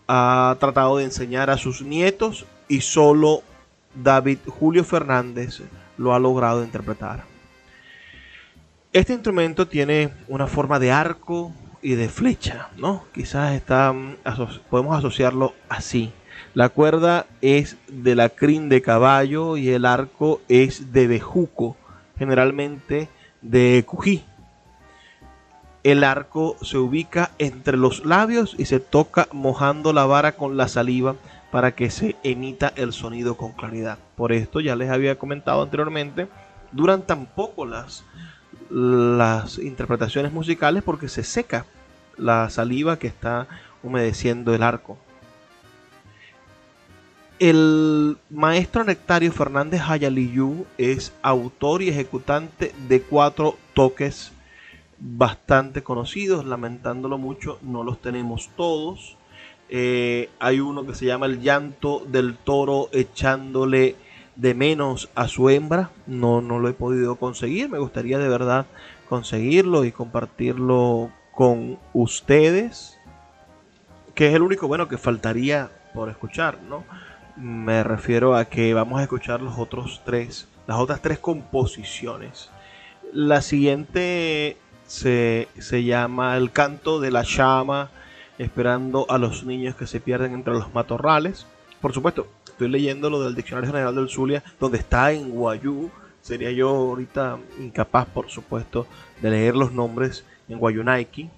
ha 0.09 0.57
tratado 0.59 0.97
de 0.97 1.05
enseñar 1.05 1.51
a 1.51 1.57
sus 1.57 1.83
nietos 1.83 2.47
y 2.69 2.81
solo 2.81 3.43
David 3.95 4.39
Julio 4.47 4.85
Fernández 4.85 5.63
lo 5.97 6.15
ha 6.15 6.19
logrado 6.19 6.65
interpretar. 6.65 7.25
Este 8.93 9.13
instrumento 9.13 9.69
tiene 9.69 10.11
una 10.27 10.47
forma 10.47 10.79
de 10.79 10.91
arco 10.91 11.53
y 11.83 11.95
de 11.95 12.09
flecha, 12.09 12.71
¿no? 12.77 13.05
Quizás 13.15 13.55
está, 13.55 13.95
podemos 14.69 14.99
asociarlo 14.99 15.55
así. 15.69 16.13
La 16.55 16.71
cuerda 16.71 17.27
es 17.41 17.77
de 17.87 18.17
la 18.17 18.31
crin 18.31 18.69
de 18.69 18.83
caballo 18.83 19.57
y 19.57 19.69
el 19.69 19.87
arco 19.87 20.41
es 20.49 20.93
de 20.93 21.07
bejuco, 21.07 21.77
generalmente 22.19 23.09
de 23.43 23.85
cují. 23.87 24.25
El 25.83 26.05
arco 26.05 26.57
se 26.61 26.77
ubica 26.77 27.31
entre 27.39 27.77
los 27.79 28.05
labios 28.05 28.55
y 28.59 28.67
se 28.67 28.81
toca 28.81 29.29
mojando 29.33 29.93
la 29.95 30.05
vara 30.05 30.33
con 30.33 30.59
la 30.59 30.69
saliva 30.69 31.17
para 31.51 31.75
que 31.75 31.91
se 31.91 32.17
emita 32.23 32.73
el 32.77 32.93
sonido 32.93 33.37
con 33.37 33.53
claridad. 33.53 33.99
Por 34.15 34.33
esto 34.33 34.61
ya 34.61 34.77
les 34.77 34.91
había 34.91 35.19
comentado 35.19 35.63
anteriormente, 35.63 36.29
duran 36.73 37.03
tan 37.03 37.27
poco 37.27 37.65
las, 37.65 38.05
las 38.71 39.59
interpretaciones 39.59 40.33
musicales 40.33 40.83
porque 40.83 41.09
se 41.09 41.25
seca 41.25 41.65
la 42.19 42.51
saliva 42.51 42.99
que 42.99 43.07
está 43.07 43.49
humedeciendo 43.83 44.55
el 44.55 44.63
arco. 44.63 44.99
El 47.39 48.19
maestro 48.29 48.85
Nectario 48.85 49.33
Fernández 49.33 49.81
Hayaliyu 49.81 50.67
es 50.77 51.15
autor 51.23 51.81
y 51.81 51.89
ejecutante 51.89 52.75
de 52.87 53.01
cuatro 53.01 53.57
toques 53.73 54.33
bastante 55.01 55.83
conocidos, 55.83 56.45
lamentándolo 56.45 57.19
mucho, 57.19 57.59
no 57.63 57.83
los 57.83 58.01
tenemos 58.01 58.51
todos. 58.57 59.17
Eh, 59.69 60.29
hay 60.39 60.61
uno 60.61 60.85
que 60.87 60.95
se 60.95 61.07
llama 61.07 61.27
El 61.27 61.41
llanto 61.41 62.05
del 62.07 62.37
toro 62.37 62.89
echándole 62.93 63.97
de 64.37 64.55
menos 64.55 65.11
a 65.15 65.29
su 65.29 65.49
hembra. 65.49 65.91
No, 66.07 66.41
no 66.41 66.59
lo 66.59 66.69
he 66.69 66.73
podido 66.73 67.17
conseguir. 67.17 67.69
Me 67.69 67.79
gustaría 67.79 68.19
de 68.19 68.29
verdad 68.29 68.67
conseguirlo 69.09 69.85
y 69.85 69.93
compartirlo 69.93 71.11
con 71.33 71.79
ustedes. 71.93 72.99
Que 74.15 74.29
es 74.29 74.35
el 74.35 74.43
único 74.43 74.69
bueno 74.69 74.89
que 74.89 74.99
faltaría 74.99 75.71
por 75.95 76.11
escuchar, 76.11 76.59
¿no? 76.69 76.85
Me 77.37 77.83
refiero 77.83 78.35
a 78.37 78.47
que 78.47 78.75
vamos 78.75 79.01
a 79.01 79.05
escuchar 79.05 79.41
los 79.41 79.59
otros 79.59 80.03
tres, 80.05 80.49
las 80.67 80.79
otras 80.79 81.01
tres 81.01 81.19
composiciones. 81.19 82.51
La 83.13 83.41
siguiente 83.41 84.57
se, 84.91 85.47
se 85.57 85.85
llama 85.85 86.37
El 86.37 86.51
canto 86.51 86.99
de 86.99 87.13
la 87.13 87.23
llama, 87.23 87.91
esperando 88.39 89.07
a 89.09 89.19
los 89.19 89.45
niños 89.45 89.77
que 89.77 89.87
se 89.87 90.01
pierden 90.01 90.35
entre 90.35 90.53
los 90.53 90.75
matorrales. 90.75 91.47
Por 91.81 91.93
supuesto, 91.93 92.27
estoy 92.45 92.69
leyendo 92.69 93.09
lo 93.09 93.23
del 93.23 93.37
Diccionario 93.37 93.71
General 93.71 93.95
del 93.95 94.09
Zulia, 94.09 94.43
donde 94.59 94.79
está 94.79 95.13
en 95.13 95.31
Guayú. 95.31 95.93
Sería 96.21 96.51
yo 96.51 96.71
ahorita 96.71 97.39
incapaz, 97.61 98.09
por 98.09 98.31
supuesto, 98.31 98.89
de 99.23 99.31
leer 99.31 99.55
los 99.55 99.71
nombres 99.71 100.25
en 100.49 100.59
Guayunaiki. 100.59 101.31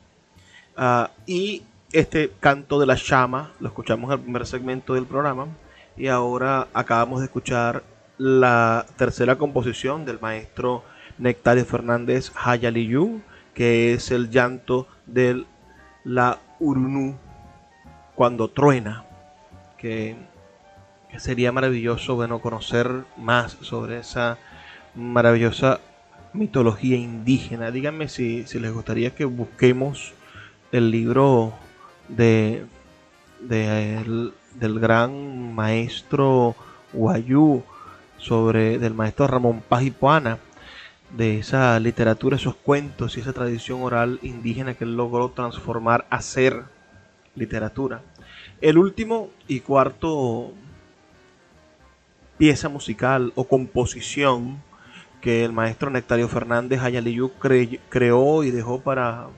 Uh, 0.79 1.09
y 1.27 1.63
este 1.93 2.33
canto 2.41 2.81
de 2.81 2.87
la 2.87 2.95
llama 2.95 3.53
lo 3.61 3.69
escuchamos 3.69 4.11
el 4.13 4.21
primer 4.21 4.47
segmento 4.47 4.95
del 4.95 5.05
programa. 5.05 5.47
Y 5.99 6.07
ahora 6.07 6.69
acabamos 6.73 7.21
de 7.21 7.27
escuchar 7.27 7.83
la 8.17 8.87
tercera 8.97 9.37
composición 9.37 10.07
del 10.07 10.21
maestro 10.21 10.85
Nectario 11.19 11.67
Fernández 11.67 12.33
Hayaliyu, 12.35 13.21
que 13.55 13.93
es 13.95 14.11
el 14.11 14.31
llanto 14.31 14.87
de 15.07 15.45
la 16.05 16.39
Urunú 16.59 17.17
cuando 18.15 18.49
truena, 18.49 19.05
que, 19.79 20.17
que, 21.11 21.21
sería 21.21 21.53
maravilloso 21.53 22.15
bueno, 22.15 22.41
conocer 22.41 23.05
más 23.17 23.57
sobre 23.61 23.99
esa 23.99 24.39
maravillosa 24.95 25.81
mitología 26.33 26.97
indígena. 26.97 27.71
Díganme 27.71 28.09
si, 28.09 28.47
si 28.47 28.59
les 28.59 28.73
gustaría 28.73 29.15
que 29.15 29.25
busquemos 29.25 30.15
el 30.71 30.91
libro 30.91 31.53
de, 32.09 32.65
de 33.41 33.99
el, 33.99 34.33
del 34.59 34.79
gran 34.79 35.55
maestro 35.55 36.55
Guayú 36.93 37.63
sobre 38.19 38.79
del 38.79 38.95
maestro 38.95 39.27
Ramón 39.27 39.63
Paz 39.69 39.83
y 39.83 39.91
Puana 39.91 40.39
de 41.17 41.39
esa 41.39 41.79
literatura, 41.79 42.37
esos 42.37 42.57
cuentos 42.57 43.17
y 43.17 43.21
esa 43.21 43.33
tradición 43.33 43.83
oral 43.83 44.19
indígena 44.23 44.75
que 44.75 44.85
él 44.85 44.97
logró 44.97 45.31
transformar 45.31 46.07
a 46.11 46.23
ser 46.23 46.65
literatura. 47.35 48.03
El 48.61 48.79
último 48.79 49.31
y 49.47 49.61
cuarto 49.61 50.53
pieza 52.39 52.69
musical 52.69 53.33
o 53.35 53.45
composición 53.45 54.63
que 55.21 55.45
el 55.45 55.53
maestro 55.53 55.91
Nectario 55.91 56.29
Fernández 56.29 56.81
Ayaliyú 56.81 57.33
cre 57.39 57.79
creó 57.89 58.43
y 58.43 58.51
dejó 58.51 58.81
para, 58.81 59.29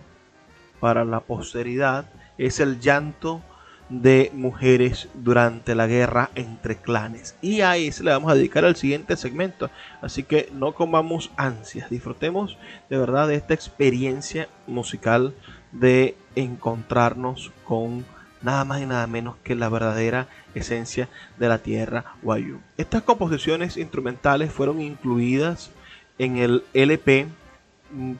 para 0.80 1.04
la 1.04 1.20
posteridad 1.20 2.06
es 2.38 2.60
el 2.60 2.80
llanto 2.80 3.42
de 3.88 4.30
mujeres 4.34 5.08
durante 5.14 5.74
la 5.74 5.86
guerra 5.86 6.30
entre 6.34 6.76
clanes. 6.76 7.36
Y 7.42 7.60
a 7.60 7.76
ese 7.76 8.04
le 8.04 8.10
vamos 8.10 8.30
a 8.30 8.34
dedicar 8.34 8.64
al 8.64 8.76
siguiente 8.76 9.16
segmento. 9.16 9.70
Así 10.00 10.22
que 10.22 10.50
no 10.52 10.72
comamos 10.72 11.30
ansias, 11.36 11.90
disfrutemos 11.90 12.56
de 12.90 12.98
verdad 12.98 13.28
de 13.28 13.36
esta 13.36 13.54
experiencia 13.54 14.48
musical 14.66 15.34
de 15.72 16.16
encontrarnos 16.34 17.52
con 17.64 18.04
nada 18.42 18.64
más 18.64 18.82
y 18.82 18.86
nada 18.86 19.06
menos 19.06 19.36
que 19.42 19.54
la 19.54 19.68
verdadera 19.68 20.28
esencia 20.54 21.08
de 21.38 21.48
la 21.48 21.58
tierra 21.58 22.14
Guayú. 22.22 22.60
Estas 22.76 23.02
composiciones 23.02 23.76
instrumentales 23.76 24.52
fueron 24.52 24.80
incluidas 24.80 25.70
en 26.18 26.36
el 26.36 26.62
LP 26.74 27.26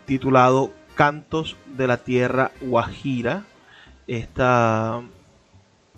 titulado 0.06 0.72
Cantos 0.94 1.56
de 1.76 1.86
la 1.86 1.98
Tierra 1.98 2.52
Guajira. 2.60 3.44
Esta 4.06 5.02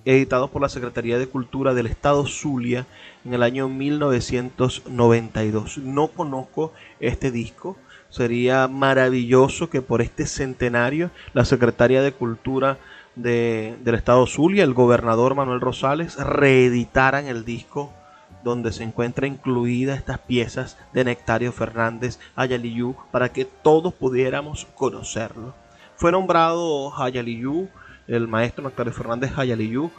editados 0.06 0.48
por 0.50 0.62
la 0.62 0.70
Secretaría 0.70 1.18
de 1.18 1.26
Cultura 1.26 1.74
del 1.74 1.86
Estado 1.86 2.24
Zulia 2.26 2.86
en 3.24 3.34
el 3.34 3.42
año 3.42 3.68
1992. 3.68 5.78
No 5.78 6.06
conozco 6.08 6.72
este 7.00 7.32
disco. 7.32 7.76
Sería 8.08 8.68
maravilloso 8.68 9.68
que 9.68 9.82
por 9.82 10.00
este 10.00 10.26
centenario 10.26 11.10
la 11.34 11.44
Secretaría 11.44 12.02
de 12.02 12.12
Cultura 12.12 12.78
de, 13.16 13.74
del 13.82 13.96
Estado 13.96 14.24
Zulia, 14.26 14.62
el 14.62 14.74
gobernador 14.74 15.34
Manuel 15.34 15.60
Rosales, 15.60 16.14
reeditaran 16.16 17.26
el 17.26 17.44
disco 17.44 17.92
donde 18.44 18.72
se 18.72 18.84
encuentra 18.84 19.26
incluida 19.26 19.96
estas 19.96 20.20
piezas 20.20 20.78
de 20.92 21.02
Nectario 21.02 21.50
Fernández 21.50 22.20
Ayaliyú 22.36 22.94
para 23.10 23.32
que 23.32 23.44
todos 23.44 23.92
pudiéramos 23.92 24.68
conocerlo. 24.76 25.52
Fue 25.96 26.12
nombrado 26.12 26.96
Ayaliyú 26.96 27.68
el 28.08 28.28
maestro 28.28 28.64
Nectario 28.64 28.92
Fernández 28.92 29.32
Hayaliyú 29.36 29.90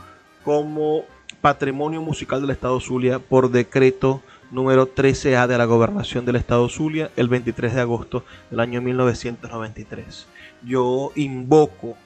como 0.43 1.05
patrimonio 1.41 2.01
musical 2.01 2.41
del 2.41 2.51
Estado 2.51 2.79
Zulia 2.79 3.19
por 3.19 3.51
decreto 3.51 4.21
número 4.51 4.93
13A 4.93 5.47
de 5.47 5.57
la 5.57 5.65
gobernación 5.65 6.25
del 6.25 6.37
Estado 6.37 6.67
Zulia 6.69 7.11
el 7.15 7.27
23 7.27 7.75
de 7.75 7.81
agosto 7.81 8.23
del 8.49 8.59
año 8.59 8.81
1993. 8.81 10.27
Yo 10.63 11.11
invoco 11.15 11.97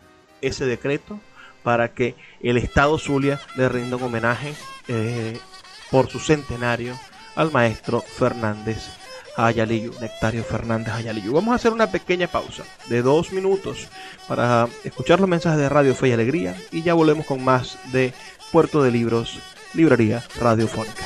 ese 0.42 0.66
decreto 0.66 1.20
para 1.64 1.94
que 1.94 2.16
el 2.42 2.58
Estado 2.58 2.98
Zulia 2.98 3.40
le 3.56 3.70
rinda 3.70 3.98
un 3.98 4.04
homenaje 4.04 4.54
eh, 4.88 5.38
por 5.92 6.08
su 6.10 6.20
centenario 6.20 6.96
al 7.36 7.52
maestro 7.52 8.02
Fernández 8.02 9.01
Ayaliyu, 9.36 9.94
Nectario 10.00 10.44
Fernández 10.44 10.94
Ayaliyu. 10.94 11.34
Vamos 11.34 11.54
a 11.54 11.56
hacer 11.56 11.72
una 11.72 11.92
pequeña 11.92 12.28
pausa 12.28 12.64
de 12.88 13.02
dos 13.02 13.32
minutos 13.32 13.88
para 14.28 14.68
escuchar 14.84 15.20
los 15.20 15.30
mensajes 15.30 15.60
de 15.60 15.70
Radio 15.70 15.96
Fe 15.96 16.10
y 16.10 16.12
Alegría 16.14 16.56
y 16.72 16.84
ya 16.84 16.94
volvemos 16.94 17.26
con 17.26 17.44
más 17.44 17.78
de 17.92 18.14
Puerto 18.52 18.84
de 18.84 18.92
Libros, 18.92 19.40
Librería 19.74 20.24
Radiofónica. 20.40 21.06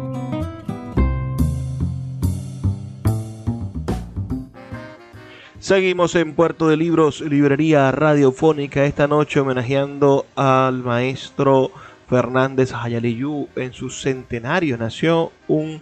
Seguimos 5.61 6.15
en 6.15 6.33
Puerto 6.33 6.67
de 6.69 6.75
Libros, 6.75 7.21
Librería 7.21 7.91
Radiofónica, 7.91 8.83
esta 8.85 9.07
noche 9.07 9.39
homenajeando 9.39 10.25
al 10.35 10.81
maestro 10.81 11.69
Fernández 12.09 12.73
Hayaliyú 12.73 13.47
en 13.55 13.71
su 13.71 13.91
centenario. 13.91 14.75
Nació 14.79 15.31
un 15.47 15.79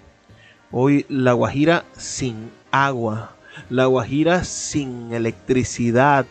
hoy 0.72 1.06
la 1.10 1.34
Guajira 1.34 1.84
sin 1.92 2.52
agua, 2.72 3.36
la 3.70 3.88
Guajira 3.88 4.46
sin 4.46 5.12
electricidad, 5.12 6.26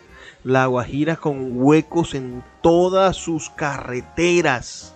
la 0.45 0.67
Guajira 0.67 1.17
con 1.17 1.51
huecos 1.55 2.15
en 2.15 2.43
todas 2.63 3.17
sus 3.17 3.51
carreteras. 3.51 4.95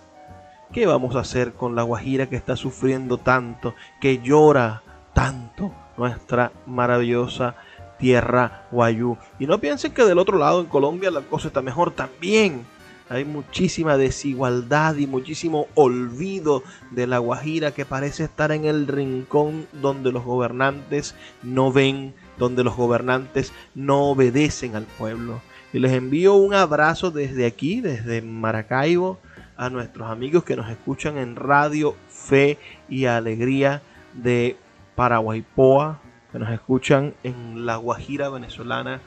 ¿Qué 0.71 0.85
vamos 0.85 1.15
a 1.15 1.19
hacer 1.19 1.53
con 1.53 1.75
la 1.75 1.83
Guajira 1.83 2.27
que 2.27 2.35
está 2.35 2.55
sufriendo 2.55 3.17
tanto, 3.17 3.75
que 4.01 4.19
llora 4.21 4.83
tanto? 5.13 5.71
nuestra 5.97 6.51
maravillosa 6.65 7.55
tierra 7.97 8.67
guayú. 8.71 9.17
Y 9.39 9.47
no 9.47 9.59
piensen 9.59 9.93
que 9.93 10.03
del 10.03 10.19
otro 10.19 10.37
lado 10.37 10.61
en 10.61 10.67
Colombia 10.67 11.11
la 11.11 11.21
cosa 11.21 11.47
está 11.47 11.61
mejor 11.61 11.91
también. 11.91 12.65
Hay 13.07 13.23
muchísima 13.23 13.97
desigualdad 13.97 14.95
y 14.95 15.05
muchísimo 15.05 15.67
olvido 15.75 16.63
de 16.89 17.05
la 17.05 17.19
Guajira 17.19 17.71
que 17.71 17.85
parece 17.85 18.23
estar 18.23 18.51
en 18.51 18.65
el 18.65 18.87
rincón 18.87 19.67
donde 19.73 20.11
los 20.11 20.23
gobernantes 20.23 21.13
no 21.43 21.71
ven, 21.71 22.15
donde 22.37 22.63
los 22.63 22.75
gobernantes 22.75 23.53
no 23.73 24.09
obedecen 24.09 24.75
al 24.75 24.83
pueblo. 24.83 25.41
Y 25.73 25.79
les 25.79 25.93
envío 25.93 26.35
un 26.35 26.53
abrazo 26.53 27.11
desde 27.11 27.45
aquí, 27.45 27.81
desde 27.81 28.21
Maracaibo, 28.21 29.19
a 29.57 29.69
nuestros 29.69 30.09
amigos 30.09 30.43
que 30.43 30.55
nos 30.55 30.69
escuchan 30.69 31.17
en 31.17 31.35
Radio 31.35 31.95
Fe 32.09 32.57
y 32.89 33.05
Alegría 33.05 33.81
de 34.13 34.57
Paraguaypoa, 34.95 35.99
que 36.31 36.39
nos 36.39 36.49
escuchan 36.51 37.13
en 37.23 37.65
la 37.65 37.77
Guajira 37.77 38.29
venezolana 38.29 39.01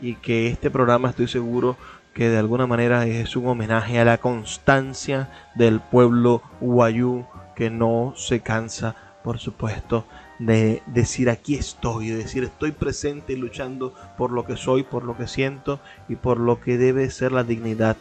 y 0.00 0.14
que 0.14 0.48
este 0.48 0.70
programa 0.70 1.10
estoy 1.10 1.28
seguro 1.28 1.76
que 2.14 2.28
de 2.28 2.38
alguna 2.38 2.66
manera 2.66 3.06
es 3.06 3.36
un 3.36 3.46
homenaje 3.46 3.98
a 3.98 4.04
la 4.04 4.18
constancia 4.18 5.30
del 5.54 5.80
pueblo 5.80 6.42
guayú 6.60 7.24
que 7.56 7.70
no 7.70 8.12
se 8.16 8.40
cansa, 8.40 8.96
por 9.22 9.38
supuesto, 9.38 10.04
de 10.46 10.82
decir 10.86 11.30
aquí 11.30 11.54
estoy, 11.54 12.08
de 12.08 12.16
decir 12.16 12.42
estoy 12.44 12.72
presente 12.72 13.36
luchando 13.36 13.94
por 14.18 14.32
lo 14.32 14.44
que 14.44 14.56
soy, 14.56 14.82
por 14.82 15.04
lo 15.04 15.16
que 15.16 15.28
siento 15.28 15.80
y 16.08 16.16
por 16.16 16.40
lo 16.40 16.60
que 16.60 16.78
debe 16.78 17.10
ser 17.10 17.32
la 17.32 17.44
dignidad 17.44 17.96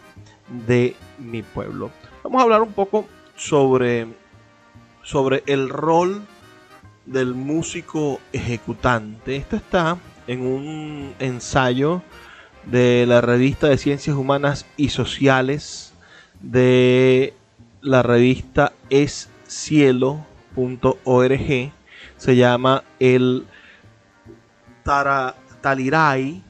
de 0.68 0.96
mi 1.20 1.44
pueblo. 1.44 1.92
Vamos 2.24 2.40
a 2.40 2.44
hablar 2.44 2.62
un 2.62 2.74
poco 2.74 3.06
sobre, 3.36 4.08
sobre 5.04 5.44
el 5.46 5.70
rol 5.70 6.22
del 7.06 7.36
músico 7.36 8.20
ejecutante. 8.34 9.36
Esto 9.36 9.56
está 9.56 9.98
en 10.28 10.42
un 10.42 11.14
ensayo 11.20 12.02
de 12.66 13.06
la 13.08 13.22
revista 13.22 13.68
de 13.68 13.78
Ciencias 13.78 14.16
Humanas 14.16 14.66
y 14.78 14.90
Sociales 14.90 15.94
de 16.42 17.34
la 17.82 18.02
revista 18.02 18.74
escielo.org. 18.90 20.22
Se 22.22 22.36
llama 22.36 22.84
el 23.00 23.48
Talirai, 24.84 26.44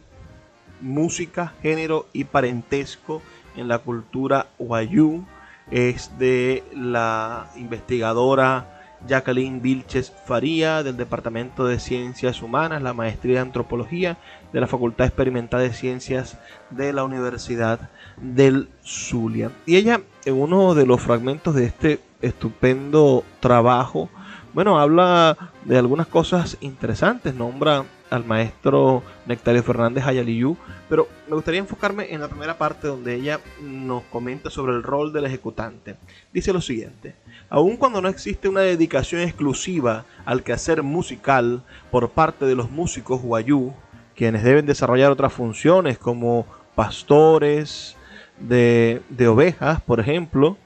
música, 0.82 1.54
género 1.62 2.10
y 2.12 2.26
parentesco 2.26 3.22
en 3.56 3.70
la 3.70 3.80
cultura 3.80 4.48
wayú. 4.60 5.24
Es 5.72 6.12
de 6.20 6.66
la 6.76 7.50
investigadora 7.56 9.00
Jacqueline 9.08 9.62
Vilches 9.62 10.12
Faría 10.26 10.84
del 10.84 10.98
Departamento 10.98 11.66
de 11.66 11.80
Ciencias 11.80 12.42
Humanas, 12.42 12.82
la 12.82 12.94
maestría 12.94 13.36
de 13.36 13.40
Antropología 13.40 14.18
de 14.52 14.60
la 14.60 14.68
Facultad 14.68 15.08
Experimental 15.08 15.62
de 15.62 15.72
Ciencias 15.72 16.38
de 16.70 16.92
la 16.92 17.06
Universidad 17.06 17.90
del 18.18 18.68
Zulia. 18.84 19.52
Y 19.66 19.78
ella, 19.78 20.02
en 20.26 20.34
uno 20.34 20.76
de 20.76 20.86
los 20.86 21.00
fragmentos 21.00 21.56
de 21.56 21.64
este 21.64 22.02
estupendo 22.22 23.24
trabajo, 23.40 24.10
bueno, 24.54 24.80
habla 24.80 25.38
de 25.66 25.78
algunas 25.78 26.08
cosas 26.08 26.58
interesantes, 26.62 27.34
nombra 27.34 27.86
al 28.10 28.26
maestro 28.26 29.02
Nectario 29.26 29.64
Fernández 29.64 30.06
Ayaliyú, 30.06 30.58
pero 30.90 31.08
me 31.30 31.36
gustaría 31.36 31.62
enfocarme 31.62 32.14
en 32.14 32.20
la 32.20 32.28
primera 32.28 32.58
parte 32.58 32.88
donde 32.88 33.16
ella 33.16 33.40
nos 33.62 34.04
comenta 34.04 34.50
sobre 34.50 34.74
el 34.74 34.84
rol 34.84 35.14
del 35.14 35.26
ejecutante. 35.26 35.96
Dice 36.34 36.52
lo 36.52 36.60
siguiente, 36.60 37.16
aun 37.50 37.78
cuando 37.78 38.02
no 38.02 38.10
existe 38.10 38.50
una 38.50 38.62
dedicación 38.62 39.22
exclusiva 39.22 40.04
al 40.26 40.44
quehacer 40.44 40.84
musical 40.84 41.64
por 41.90 42.10
parte 42.10 42.46
de 42.46 42.56
los 42.56 42.70
músicos 42.70 43.22
guayú, 43.22 43.74
quienes 44.16 44.44
deben 44.44 44.66
desarrollar 44.66 45.12
otras 45.12 45.32
funciones 45.32 45.98
como 45.98 46.46
pastores 46.76 47.96
de, 48.40 49.02
de 49.08 49.28
ovejas, 49.30 49.82
por 49.82 50.02
ejemplo, 50.02 50.58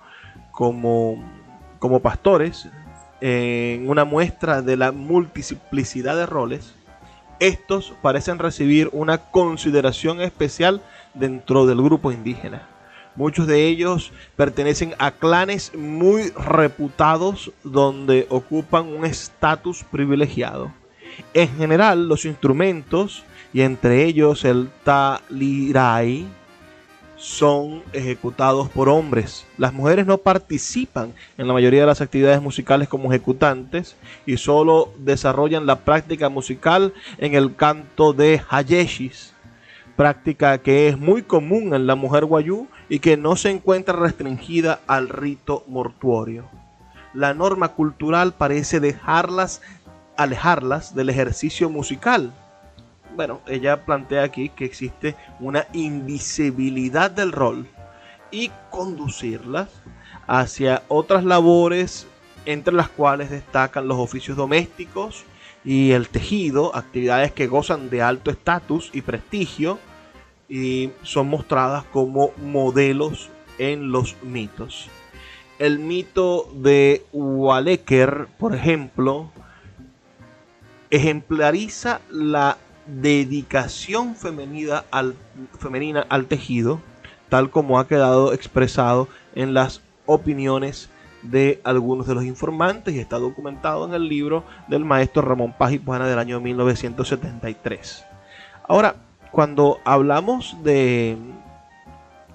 como, 0.51 1.23
como 1.77 1.99
pastores, 1.99 2.67
en 3.22 3.89
una 3.89 4.05
muestra 4.05 4.61
de 4.61 4.78
la 4.78 4.91
multiplicidad 4.91 6.16
de 6.16 6.26
roles, 6.26 6.74
estos 7.39 7.93
parecen 8.01 8.39
recibir 8.39 8.89
una 8.93 9.18
consideración 9.18 10.22
especial 10.22 10.82
dentro 11.13 11.66
del 11.66 11.82
grupo 11.82 12.11
indígena. 12.11 12.68
Muchos 13.16 13.47
de 13.47 13.66
ellos 13.68 14.11
pertenecen 14.36 14.93
a 14.99 15.11
clanes 15.11 15.74
muy 15.74 16.32
reputados 16.32 17.51
donde 17.63 18.28
ocupan 18.30 18.88
un 18.88 19.05
estatus 19.05 19.84
privilegiado. 19.84 20.72
En 21.34 21.55
general, 21.57 22.09
los 22.09 22.26
instrumentos, 22.26 23.24
y 23.53 23.61
entre 23.61 24.03
ellos 24.03 24.43
el 24.43 24.70
talirai, 24.84 26.26
son 27.18 27.84
ejecutados 27.93 28.70
por 28.70 28.89
hombres. 28.89 29.45
Las 29.57 29.74
mujeres 29.74 30.05
no 30.05 30.18
participan 30.18 31.13
en 31.38 31.47
la 31.47 31.53
mayoría 31.53 31.82
de 31.82 31.88
las 31.88 32.01
actividades 32.01 32.41
musicales 32.41 32.88
como 32.88 33.11
ejecutantes 33.11 33.95
y 34.26 34.38
solo 34.38 34.93
desarrollan 34.97 35.66
la 35.66 35.80
práctica 35.80 36.30
musical 36.30 36.93
en 37.18 37.36
el 37.36 37.55
canto 37.55 38.13
de 38.13 38.41
hayeshis, 38.49 39.34
práctica 39.95 40.57
que 40.57 40.88
es 40.88 40.97
muy 40.97 41.24
común 41.24 41.74
en 41.74 41.88
la 41.88 41.95
mujer 41.95 42.26
guayú 42.26 42.68
y 42.89 42.99
que 42.99 43.18
no 43.18 43.36
se 43.36 43.49
encuentra 43.49 43.95
restringida 43.95 44.80
al 44.88 45.09
rito 45.09 45.63
mortuorio. 45.68 46.45
La 47.13 47.34
norma 47.34 47.70
cultural 47.70 48.34
parece 48.34 48.80
dejarlas 48.80 49.61
alejarlas 50.18 50.95
del 50.95 51.09
ejercicio 51.09 51.70
musical 51.70 52.34
bueno, 53.16 53.41
ella 53.47 53.86
plantea 53.86 54.24
aquí 54.24 54.49
que 54.49 54.66
existe 54.66 55.16
una 55.39 55.68
invisibilidad 55.74 57.09
del 57.09 57.32
rol 57.32 57.68
y 58.32 58.51
conducirlas 58.70 59.70
hacia 60.28 60.84
otras 60.88 61.24
labores 61.24 62.07
entre 62.45 62.74
las 62.74 62.89
cuales 62.89 63.30
destacan 63.30 63.88
los 63.88 63.97
oficios 63.97 64.38
domésticos 64.38 65.24
y 65.63 65.91
el 65.91 66.09
tejido, 66.09 66.76
actividades 66.76 67.32
que 67.32 67.47
gozan 67.47 67.89
de 67.89 68.01
alto 68.01 68.30
estatus 68.30 68.91
y 68.93 69.01
prestigio 69.01 69.80
y 70.47 70.91
son 71.01 71.28
mostradas 71.28 71.86
como 71.86 72.32
modelos 72.38 73.30
en 73.57 73.91
los 73.91 74.16
mitos. 74.22 74.89
el 75.57 75.80
mito 75.80 76.49
de 76.53 77.05
Waleker, 77.13 78.28
por 78.38 78.53
ejemplo, 78.53 79.32
ejemplariza 80.89 82.01
la 82.11 82.57
dedicación 82.86 84.15
femenina 84.15 84.83
al, 84.91 85.15
femenina 85.59 86.05
al 86.09 86.25
tejido, 86.25 86.79
tal 87.29 87.49
como 87.49 87.79
ha 87.79 87.88
quedado 87.88 88.33
expresado 88.33 89.07
en 89.33 89.53
las 89.53 89.81
opiniones 90.05 90.89
de 91.23 91.59
algunos 91.63 92.07
de 92.07 92.15
los 92.15 92.23
informantes 92.23 92.93
y 92.93 92.99
está 92.99 93.17
documentado 93.17 93.86
en 93.86 93.93
el 93.93 94.07
libro 94.07 94.43
del 94.67 94.86
maestro 94.86 95.23
Ramón 95.23 95.53
Paz 95.57 95.73
y 95.73 95.79
del 95.79 96.19
año 96.19 96.39
1973. 96.39 98.05
Ahora, 98.67 98.95
cuando 99.31 99.79
hablamos 99.83 100.55
de, 100.63 101.17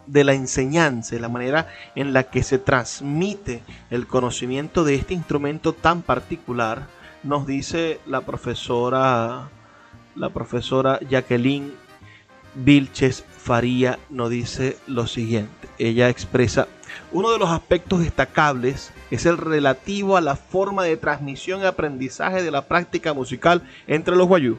de 0.07 0.25
la 0.25 0.35
enseñanza, 0.35 1.17
la 1.17 1.29
manera 1.29 1.69
en 1.95 2.13
la 2.13 2.25
que 2.25 2.43
se 2.43 2.59
transmite 2.59 3.63
el 3.91 4.07
conocimiento 4.07 4.85
de 4.85 4.97
este 4.97 5.15
instrumento 5.15 5.73
tan 5.73 6.03
particular, 6.03 6.87
nos 7.23 7.47
dice 7.47 8.01
la 8.07 8.23
profesora, 8.23 9.49
la 10.15 10.31
profesora 10.31 10.99
Jacqueline 11.09 11.73
Vilches 12.55 13.25
Faría, 13.37 13.99
nos 14.09 14.31
dice 14.31 14.77
lo 14.87 15.07
siguiente. 15.07 15.69
Ella 15.79 16.09
expresa, 16.09 16.69
uno 17.13 17.31
de 17.31 17.39
los 17.39 17.49
aspectos 17.51 18.01
destacables 18.01 18.93
es 19.11 19.27
el 19.27 19.39
relativo 19.39 20.17
a 20.17 20.21
la 20.21 20.37
forma 20.37 20.85
de 20.85 20.97
transmisión 20.97 21.61
y 21.61 21.65
aprendizaje 21.65 22.43
de 22.43 22.51
la 22.51 22.67
práctica 22.67 23.15
musical 23.15 23.63
entre 23.87 24.17
los 24.17 24.27
guayú. 24.27 24.59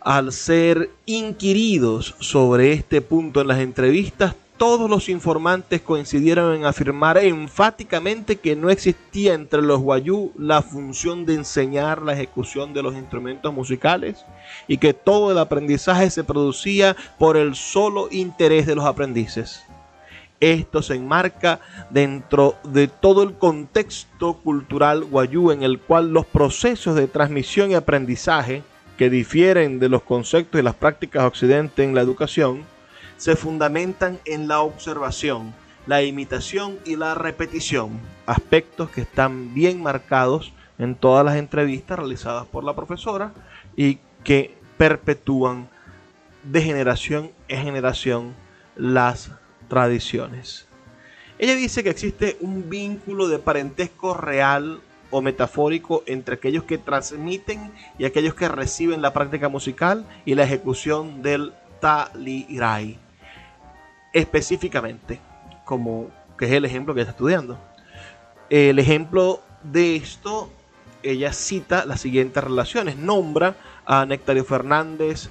Al 0.00 0.32
ser 0.32 0.90
inquiridos 1.06 2.14
sobre 2.20 2.72
este 2.72 3.00
punto 3.00 3.40
en 3.40 3.48
las 3.48 3.60
entrevistas, 3.60 4.34
todos 4.60 4.90
los 4.90 5.08
informantes 5.08 5.80
coincidieron 5.80 6.54
en 6.54 6.66
afirmar 6.66 7.16
enfáticamente 7.16 8.36
que 8.36 8.54
no 8.54 8.68
existía 8.68 9.32
entre 9.32 9.62
los 9.62 9.80
guayú 9.80 10.32
la 10.36 10.60
función 10.60 11.24
de 11.24 11.36
enseñar 11.36 12.02
la 12.02 12.12
ejecución 12.12 12.74
de 12.74 12.82
los 12.82 12.94
instrumentos 12.94 13.54
musicales 13.54 14.22
y 14.68 14.76
que 14.76 14.92
todo 14.92 15.32
el 15.32 15.38
aprendizaje 15.38 16.10
se 16.10 16.24
producía 16.24 16.94
por 17.18 17.38
el 17.38 17.54
solo 17.54 18.08
interés 18.10 18.66
de 18.66 18.74
los 18.74 18.84
aprendices. 18.84 19.62
Esto 20.40 20.82
se 20.82 20.96
enmarca 20.96 21.60
dentro 21.88 22.56
de 22.62 22.86
todo 22.86 23.22
el 23.22 23.38
contexto 23.38 24.34
cultural 24.34 25.04
guayú 25.04 25.52
en 25.52 25.62
el 25.62 25.78
cual 25.78 26.12
los 26.12 26.26
procesos 26.26 26.96
de 26.96 27.06
transmisión 27.06 27.70
y 27.70 27.76
aprendizaje, 27.76 28.62
que 28.98 29.08
difieren 29.08 29.78
de 29.78 29.88
los 29.88 30.02
conceptos 30.02 30.60
y 30.60 30.62
las 30.62 30.74
prácticas 30.74 31.24
occidentales 31.24 31.88
en 31.88 31.94
la 31.94 32.02
educación, 32.02 32.66
se 33.20 33.36
fundamentan 33.36 34.18
en 34.24 34.48
la 34.48 34.60
observación, 34.60 35.52
la 35.86 36.02
imitación 36.02 36.78
y 36.86 36.96
la 36.96 37.14
repetición, 37.14 38.00
aspectos 38.24 38.88
que 38.88 39.02
están 39.02 39.52
bien 39.52 39.82
marcados 39.82 40.54
en 40.78 40.94
todas 40.94 41.22
las 41.22 41.36
entrevistas 41.36 41.98
realizadas 41.98 42.46
por 42.46 42.64
la 42.64 42.74
profesora 42.74 43.34
y 43.76 43.98
que 44.24 44.56
perpetúan 44.78 45.68
de 46.44 46.62
generación 46.62 47.30
en 47.48 47.62
generación 47.62 48.34
las 48.74 49.32
tradiciones. 49.68 50.66
Ella 51.38 51.56
dice 51.56 51.84
que 51.84 51.90
existe 51.90 52.38
un 52.40 52.70
vínculo 52.70 53.28
de 53.28 53.38
parentesco 53.38 54.14
real 54.14 54.80
o 55.10 55.20
metafórico 55.20 56.04
entre 56.06 56.36
aquellos 56.36 56.64
que 56.64 56.78
transmiten 56.78 57.70
y 57.98 58.06
aquellos 58.06 58.32
que 58.32 58.48
reciben 58.48 59.02
la 59.02 59.12
práctica 59.12 59.50
musical 59.50 60.06
y 60.24 60.36
la 60.36 60.44
ejecución 60.44 61.20
del 61.20 61.52
talirai 61.80 63.09
específicamente, 64.12 65.20
como 65.64 66.08
que 66.38 66.46
es 66.46 66.52
el 66.52 66.64
ejemplo 66.64 66.94
que 66.94 67.00
está 67.00 67.12
estudiando. 67.12 67.58
El 68.48 68.78
ejemplo 68.78 69.42
de 69.62 69.96
esto, 69.96 70.50
ella 71.02 71.32
cita 71.32 71.84
las 71.84 72.00
siguientes 72.00 72.42
relaciones. 72.42 72.96
Nombra 72.96 73.54
a 73.86 74.06
Nectario 74.06 74.44
Fernández, 74.44 75.28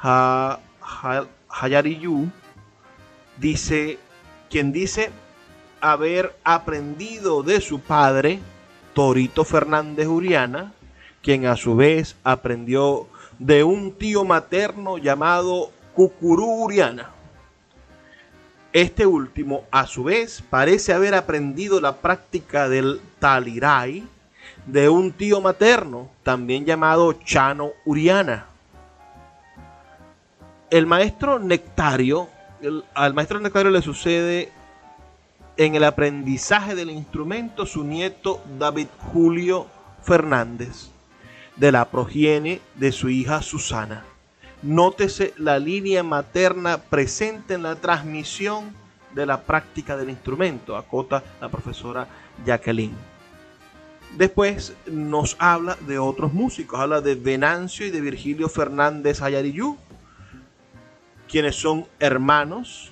a, 0.00 0.60
Hayariyu, 1.48 2.30
dice, 3.38 3.98
quien 4.48 4.72
dice 4.72 5.10
haber 5.80 6.36
aprendido 6.44 7.42
de 7.42 7.60
su 7.60 7.80
padre, 7.80 8.38
Torito 8.94 9.44
Fernández 9.44 10.06
Uriana, 10.06 10.72
quien 11.22 11.46
a 11.46 11.56
su 11.56 11.76
vez 11.76 12.16
aprendió 12.24 13.06
de 13.38 13.64
un 13.64 13.92
tío 13.92 14.24
materno 14.24 14.98
llamado 14.98 15.70
Cucurú 15.94 16.64
Uriana. 16.64 17.10
Este 18.72 19.04
último, 19.04 19.64
a 19.72 19.86
su 19.86 20.04
vez, 20.04 20.44
parece 20.48 20.92
haber 20.92 21.14
aprendido 21.14 21.80
la 21.80 21.96
práctica 21.96 22.68
del 22.68 23.00
talirai 23.18 24.04
de 24.66 24.88
un 24.88 25.10
tío 25.10 25.40
materno, 25.40 26.08
también 26.22 26.64
llamado 26.64 27.12
Chano 27.24 27.70
Uriana. 27.84 28.46
El 30.70 30.86
maestro 30.86 31.40
Nectario, 31.40 32.28
al 32.94 33.12
maestro 33.12 33.40
Nectario 33.40 33.72
le 33.72 33.82
sucede 33.82 34.52
en 35.56 35.74
el 35.74 35.82
aprendizaje 35.82 36.76
del 36.76 36.90
instrumento 36.90 37.66
su 37.66 37.82
nieto 37.82 38.40
David 38.56 38.86
Julio 39.12 39.66
Fernández, 40.02 40.90
de 41.56 41.72
la 41.72 41.90
progenie 41.90 42.60
de 42.76 42.92
su 42.92 43.08
hija 43.08 43.42
Susana. 43.42 44.04
Nótese 44.62 45.32
la 45.38 45.58
línea 45.58 46.02
materna 46.02 46.78
presente 46.78 47.54
en 47.54 47.62
la 47.62 47.76
transmisión 47.76 48.74
de 49.14 49.24
la 49.24 49.40
práctica 49.42 49.96
del 49.96 50.10
instrumento, 50.10 50.76
acota 50.76 51.22
la 51.40 51.48
profesora 51.48 52.06
Jacqueline. 52.44 52.94
Después 54.18 54.74
nos 54.86 55.36
habla 55.38 55.78
de 55.86 55.98
otros 55.98 56.32
músicos, 56.32 56.78
habla 56.78 57.00
de 57.00 57.14
Venancio 57.14 57.86
y 57.86 57.90
de 57.90 58.00
Virgilio 58.00 58.48
Fernández 58.48 59.22
Ayariyú, 59.22 59.78
quienes 61.26 61.56
son 61.56 61.86
hermanos 61.98 62.90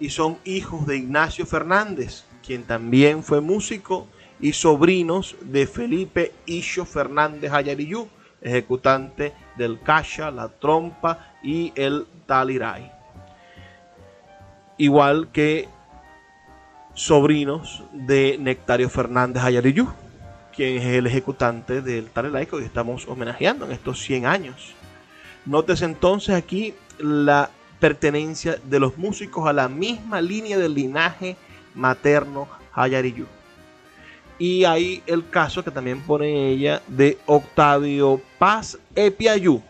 y 0.00 0.10
son 0.10 0.38
hijos 0.44 0.86
de 0.86 0.96
Ignacio 0.96 1.46
Fernández, 1.46 2.24
quien 2.44 2.64
también 2.64 3.22
fue 3.22 3.40
músico, 3.40 4.08
y 4.40 4.52
sobrinos 4.52 5.36
de 5.42 5.66
Felipe 5.66 6.32
Isho 6.44 6.84
Fernández 6.84 7.52
Ayariyú, 7.52 8.08
ejecutante 8.42 9.32
del 9.56 9.80
kasha, 9.80 10.30
la 10.30 10.48
trompa 10.48 11.34
y 11.42 11.72
el 11.74 12.06
talirai. 12.26 12.90
Igual 14.78 15.28
que 15.32 15.68
sobrinos 16.94 17.82
de 17.92 18.36
Nectario 18.38 18.88
Fernández 18.88 19.42
Ayariyú, 19.42 19.88
quien 20.54 20.78
es 20.78 20.84
el 20.84 21.06
ejecutante 21.06 21.82
del 21.82 22.10
talirai 22.10 22.46
que 22.46 22.56
hoy 22.56 22.64
estamos 22.64 23.06
homenajeando 23.08 23.66
en 23.66 23.72
estos 23.72 24.00
100 24.00 24.26
años. 24.26 24.74
Nótese 25.46 25.84
entonces 25.84 26.34
aquí 26.34 26.74
la 26.98 27.50
pertenencia 27.80 28.58
de 28.64 28.80
los 28.80 28.96
músicos 28.96 29.46
a 29.46 29.52
la 29.52 29.68
misma 29.68 30.20
línea 30.20 30.56
del 30.56 30.74
linaje 30.74 31.36
materno 31.74 32.48
Hayariyú. 32.72 33.26
Y 34.38 34.64
hay 34.64 35.02
el 35.06 35.28
caso 35.28 35.62
que 35.62 35.70
también 35.70 36.00
pone 36.00 36.48
ella 36.48 36.82
de 36.88 37.18
Octavio 37.26 38.20
Paz 38.38 38.78
Epiayú, 38.96 39.62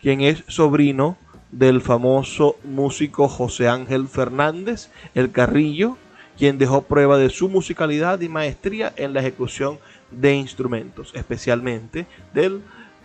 quien 0.00 0.20
es 0.20 0.42
sobrino 0.48 1.16
del 1.52 1.80
famoso 1.80 2.56
músico 2.64 3.28
José 3.28 3.68
Ángel 3.68 4.08
Fernández, 4.08 4.90
el 5.14 5.30
Carrillo, 5.30 5.96
quien 6.36 6.58
dejó 6.58 6.82
prueba 6.82 7.16
de 7.16 7.30
su 7.30 7.48
musicalidad 7.48 8.20
y 8.20 8.28
maestría 8.28 8.92
en 8.96 9.14
la 9.14 9.20
ejecución 9.20 9.78
de 10.10 10.34
instrumentos, 10.34 11.12
especialmente 11.14 12.06
del 12.34 12.62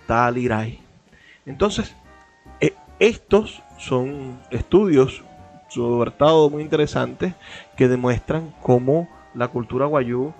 talirai. 0.07 0.79
Entonces, 1.45 1.95
eh, 2.59 2.73
estos 2.99 3.61
son 3.77 4.39
estudios, 4.49 5.23
sobre 5.69 6.11
todo 6.11 6.49
muy 6.49 6.61
interesantes, 6.63 7.33
que 7.77 7.87
demuestran 7.87 8.53
cómo 8.61 9.07
la 9.33 9.47
cultura 9.47 9.85
guayú 9.85 10.33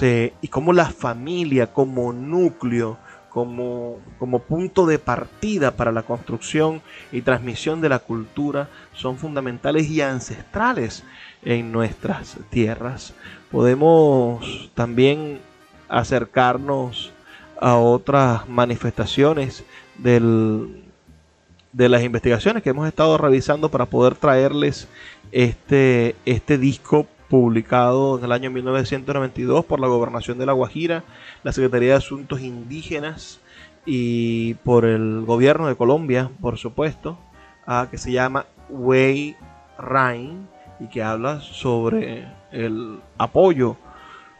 y 0.00 0.48
como 0.48 0.72
la 0.72 0.86
familia 0.86 1.72
como 1.72 2.12
núcleo, 2.12 2.98
como, 3.28 3.98
como 4.18 4.40
punto 4.40 4.86
de 4.86 4.98
partida 4.98 5.70
para 5.70 5.90
la 5.92 6.02
construcción 6.02 6.82
y 7.12 7.22
transmisión 7.22 7.80
de 7.80 7.88
la 7.88 7.98
cultura 7.98 8.68
son 8.94 9.16
fundamentales 9.16 9.88
y 9.88 10.02
ancestrales 10.02 11.02
en 11.42 11.72
nuestras 11.72 12.36
tierras. 12.50 13.14
Podemos 13.50 14.70
también 14.74 15.40
acercarnos 15.88 17.12
a 17.60 17.76
otras 17.76 18.48
manifestaciones 18.48 19.64
del, 19.96 20.84
de 21.72 21.88
las 21.88 22.02
investigaciones 22.02 22.62
que 22.62 22.70
hemos 22.70 22.88
estado 22.88 23.16
revisando 23.18 23.70
para 23.70 23.86
poder 23.86 24.14
traerles 24.14 24.88
este, 25.30 26.16
este 26.26 26.58
disco 26.58 27.06
publicado 27.32 28.18
en 28.18 28.26
el 28.26 28.32
año 28.32 28.50
1992 28.50 29.64
por 29.64 29.80
la 29.80 29.86
Gobernación 29.86 30.36
de 30.36 30.44
La 30.44 30.52
Guajira, 30.52 31.02
la 31.42 31.52
Secretaría 31.52 31.92
de 31.92 31.94
Asuntos 31.94 32.42
Indígenas 32.42 33.40
y 33.86 34.52
por 34.56 34.84
el 34.84 35.22
gobierno 35.22 35.66
de 35.66 35.74
Colombia, 35.74 36.30
por 36.42 36.58
supuesto, 36.58 37.16
que 37.90 37.96
se 37.96 38.12
llama 38.12 38.44
Way 38.68 39.34
Rain 39.78 40.46
y 40.78 40.88
que 40.88 41.02
habla 41.02 41.40
sobre 41.40 42.28
el 42.50 43.00
apoyo, 43.16 43.78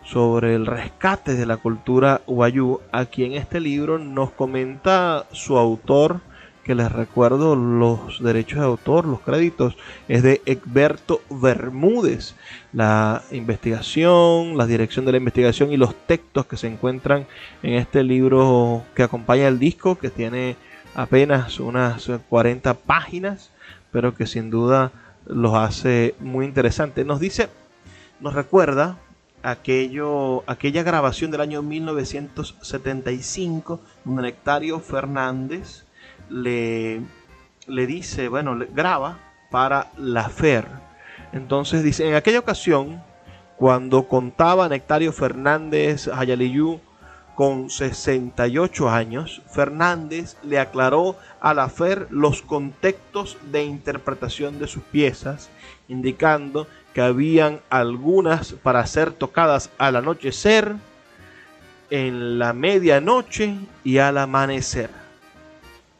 sobre 0.05 0.55
el 0.55 0.66
rescate 0.66 1.32
de 1.32 1.47
la 1.47 1.57
cultura 1.57 2.20
guayú. 2.26 2.80
Aquí 2.93 3.24
en 3.24 3.32
este 3.32 3.59
libro 3.59 3.99
nos 3.99 4.32
comenta 4.32 5.24
su 5.32 5.57
autor, 5.57 6.20
que 6.64 6.74
les 6.74 6.90
recuerdo 6.92 7.56
los 7.56 8.22
derechos 8.22 8.60
de 8.60 8.66
autor, 8.66 9.06
los 9.06 9.20
créditos, 9.20 9.76
es 10.08 10.22
de 10.22 10.40
Egberto 10.46 11.20
Bermúdez. 11.28 12.34
La 12.72 13.22
investigación, 13.32 14.56
la 14.56 14.66
dirección 14.66 15.04
de 15.04 15.12
la 15.12 15.18
investigación 15.18 15.72
y 15.72 15.76
los 15.76 15.94
textos 16.06 16.46
que 16.46 16.56
se 16.56 16.68
encuentran 16.68 17.26
en 17.62 17.74
este 17.74 18.02
libro 18.04 18.84
que 18.94 19.02
acompaña 19.02 19.48
el 19.48 19.58
disco, 19.58 19.98
que 19.98 20.08
tiene 20.10 20.56
apenas 20.94 21.58
unas 21.58 22.08
40 22.28 22.74
páginas, 22.74 23.50
pero 23.90 24.14
que 24.14 24.26
sin 24.26 24.50
duda 24.50 24.92
los 25.26 25.54
hace 25.54 26.14
muy 26.20 26.46
interesantes. 26.46 27.04
Nos 27.04 27.18
dice, 27.20 27.48
nos 28.20 28.34
recuerda 28.34 28.98
aquello, 29.42 30.48
aquella 30.48 30.84
grabación 30.84 31.32
del 31.32 31.40
año 31.40 31.62
1975, 31.62 33.80
donde 34.04 34.22
Nectario 34.22 34.78
Fernández 34.80 35.84
le, 36.29 37.01
le 37.66 37.87
dice, 37.87 38.29
bueno, 38.29 38.55
le 38.55 38.66
graba 38.66 39.18
para 39.51 39.91
la 39.97 40.29
FER. 40.29 40.66
Entonces 41.33 41.83
dice, 41.83 42.09
en 42.09 42.14
aquella 42.14 42.41
ocasión, 42.41 43.03
cuando 43.57 44.09
contaba 44.09 44.68
Nectario 44.68 45.12
Fernández 45.12 46.09
Hayaliyú 46.09 46.81
con 47.35 47.70
68 47.70 48.91
años, 48.91 49.43
Fernández 49.47 50.37
le 50.43 50.59
aclaró 50.59 51.16
a 51.41 51.55
la 51.55 51.68
FER 51.68 52.09
los 52.11 52.43
contextos 52.43 53.39
de 53.51 53.64
interpretación 53.64 54.59
de 54.59 54.66
sus 54.66 54.83
piezas, 54.83 55.49
indicando 55.89 56.66
que 56.93 57.01
habían 57.01 57.61
algunas 57.70 58.53
para 58.53 58.85
ser 58.87 59.12
tocadas 59.12 59.70
al 59.79 59.97
anochecer, 59.97 60.75
en 61.91 62.39
la 62.39 62.55
medianoche 62.55 63.55
y 63.85 63.99
al 63.99 64.16
amanecer. 64.16 65.01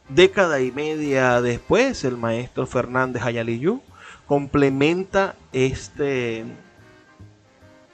Década 0.09 0.59
y 0.59 0.71
media 0.71 1.41
después, 1.41 2.03
el 2.03 2.17
maestro 2.17 2.67
Fernández 2.67 3.23
Ayaliyú 3.23 3.81
complementa 4.27 5.35
este, 5.53 6.43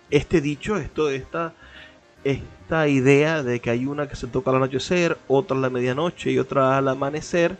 este 0.09 0.41
dicho, 0.41 0.77
esto, 0.77 1.09
esta, 1.11 1.53
esta 2.23 2.87
idea 2.87 3.43
de 3.43 3.59
que 3.59 3.69
hay 3.69 3.85
una 3.85 4.09
que 4.09 4.15
se 4.15 4.27
toca 4.27 4.49
al 4.49 4.57
anochecer, 4.57 5.17
otra 5.27 5.55
a 5.55 5.59
la 5.59 5.69
medianoche 5.69 6.31
y 6.31 6.39
otra 6.39 6.77
al 6.77 6.87
amanecer. 6.87 7.57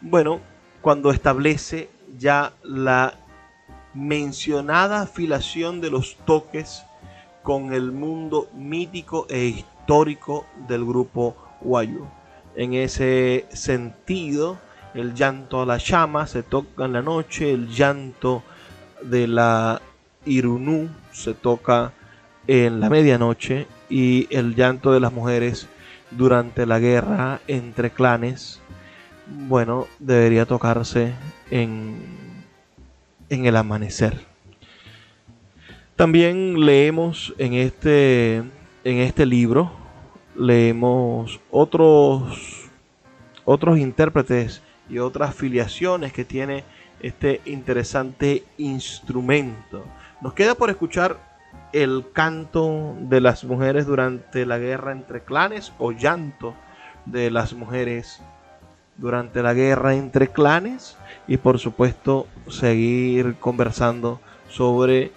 Bueno, 0.00 0.40
cuando 0.80 1.12
establece 1.12 1.88
ya 2.18 2.52
la 2.64 3.14
mencionada 3.94 5.02
afilación 5.02 5.80
de 5.80 5.90
los 5.90 6.16
toques 6.24 6.82
con 7.42 7.72
el 7.72 7.92
mundo 7.92 8.48
mítico 8.54 9.26
e 9.28 9.44
histórico 9.44 10.44
del 10.68 10.84
grupo 10.84 11.36
Wayu. 11.60 12.21
En 12.56 12.74
ese 12.74 13.46
sentido, 13.52 14.58
el 14.94 15.14
llanto 15.14 15.62
a 15.62 15.66
la 15.66 15.78
llama 15.78 16.26
se 16.26 16.42
toca 16.42 16.84
en 16.84 16.92
la 16.92 17.02
noche, 17.02 17.52
el 17.52 17.68
llanto 17.68 18.42
de 19.02 19.26
la 19.26 19.80
Irunú 20.24 20.88
se 21.12 21.34
toca 21.34 21.92
en 22.46 22.80
la 22.80 22.90
medianoche 22.90 23.66
y 23.88 24.28
el 24.34 24.54
llanto 24.54 24.92
de 24.92 25.00
las 25.00 25.12
mujeres 25.12 25.68
durante 26.10 26.66
la 26.66 26.78
guerra 26.78 27.40
entre 27.48 27.90
clanes, 27.90 28.60
bueno, 29.26 29.86
debería 29.98 30.44
tocarse 30.46 31.14
en 31.50 32.22
en 33.32 33.46
el 33.46 33.56
amanecer. 33.56 34.20
También 35.96 36.66
leemos 36.66 37.34
en 37.38 37.54
este, 37.54 38.36
en 38.36 38.98
este 38.98 39.24
libro, 39.24 39.72
leemos 40.34 41.40
otros, 41.50 42.70
otros 43.44 43.78
intérpretes 43.78 44.62
y 44.88 44.98
otras 44.98 45.34
filiaciones 45.34 46.12
que 46.12 46.24
tiene 46.24 46.64
este 47.00 47.40
interesante 47.44 48.44
instrumento. 48.58 49.84
Nos 50.20 50.34
queda 50.34 50.54
por 50.54 50.70
escuchar 50.70 51.18
el 51.72 52.04
canto 52.12 52.94
de 53.00 53.20
las 53.20 53.44
mujeres 53.44 53.86
durante 53.86 54.46
la 54.46 54.58
guerra 54.58 54.92
entre 54.92 55.22
clanes 55.22 55.72
o 55.78 55.92
llanto 55.92 56.54
de 57.06 57.30
las 57.30 57.54
mujeres 57.54 58.20
durante 58.96 59.42
la 59.42 59.54
guerra 59.54 59.94
entre 59.94 60.28
clanes 60.28 60.96
y 61.26 61.38
por 61.38 61.58
supuesto 61.58 62.26
seguir 62.48 63.36
conversando 63.40 64.20
sobre 64.48 65.12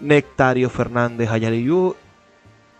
Nectario 0.00 0.70
Fernández 0.70 1.30
Ayariyú, 1.30 1.96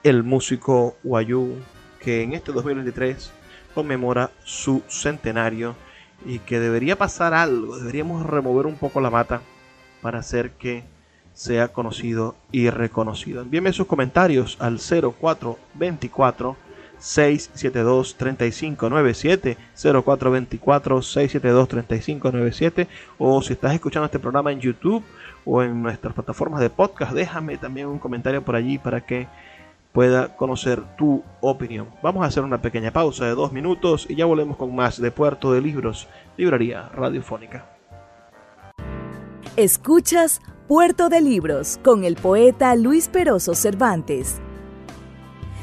el 0.02 0.22
músico 0.22 0.96
guayú 1.02 1.56
que 2.00 2.22
en 2.22 2.34
este 2.34 2.52
2023 2.52 3.32
conmemora 3.74 4.30
su 4.44 4.82
centenario 4.88 5.74
y 6.26 6.38
que 6.40 6.58
debería 6.58 6.96
pasar 6.96 7.34
algo, 7.34 7.78
deberíamos 7.78 8.26
remover 8.26 8.66
un 8.66 8.76
poco 8.76 9.00
la 9.00 9.10
mata 9.10 9.40
para 10.02 10.18
hacer 10.18 10.52
que 10.52 10.84
sea 11.32 11.68
conocido 11.68 12.34
y 12.50 12.70
reconocido. 12.70 13.42
Envíeme 13.42 13.72
sus 13.72 13.86
comentarios 13.86 14.56
al 14.60 14.78
0424 14.78 16.56
672 16.98 18.16
3597 18.16 19.56
0424 19.80 21.02
672 21.02 21.68
3597 21.68 22.88
o 23.18 23.40
si 23.40 23.52
estás 23.52 23.74
escuchando 23.74 24.06
este 24.06 24.18
programa 24.18 24.50
en 24.50 24.60
YouTube 24.60 25.04
o 25.44 25.62
en 25.62 25.80
nuestras 25.80 26.12
plataformas 26.12 26.60
de 26.60 26.70
podcast, 26.70 27.12
déjame 27.12 27.56
también 27.56 27.86
un 27.86 28.00
comentario 28.00 28.42
por 28.42 28.56
allí 28.56 28.78
para 28.78 29.00
que 29.00 29.28
pueda 29.92 30.36
conocer 30.36 30.82
tu 30.96 31.22
opinión. 31.40 31.88
Vamos 32.02 32.22
a 32.22 32.26
hacer 32.26 32.44
una 32.44 32.62
pequeña 32.62 32.92
pausa 32.92 33.26
de 33.26 33.34
dos 33.34 33.52
minutos 33.52 34.06
y 34.08 34.16
ya 34.16 34.26
volvemos 34.26 34.56
con 34.56 34.74
más 34.74 35.00
de 35.00 35.10
Puerto 35.10 35.52
de 35.52 35.60
Libros, 35.60 36.08
Librería 36.36 36.88
Radiofónica. 36.94 37.66
Escuchas 39.56 40.40
Puerto 40.68 41.08
de 41.08 41.20
Libros 41.20 41.80
con 41.82 42.04
el 42.04 42.16
poeta 42.16 42.76
Luis 42.76 43.08
Peroso 43.08 43.54
Cervantes. 43.54 44.40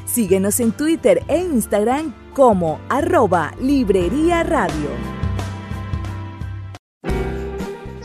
Síguenos 0.04 0.60
en 0.60 0.72
Twitter 0.72 1.22
e 1.28 1.38
Instagram 1.38 2.12
como 2.34 2.80
arroba 2.88 3.52
Librería 3.60 4.42
Radio. 4.42 5.15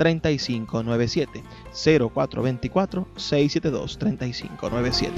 3597 0.00 1.42
0424 1.74 3.06
672 3.16 3.98
3597. 3.98 5.12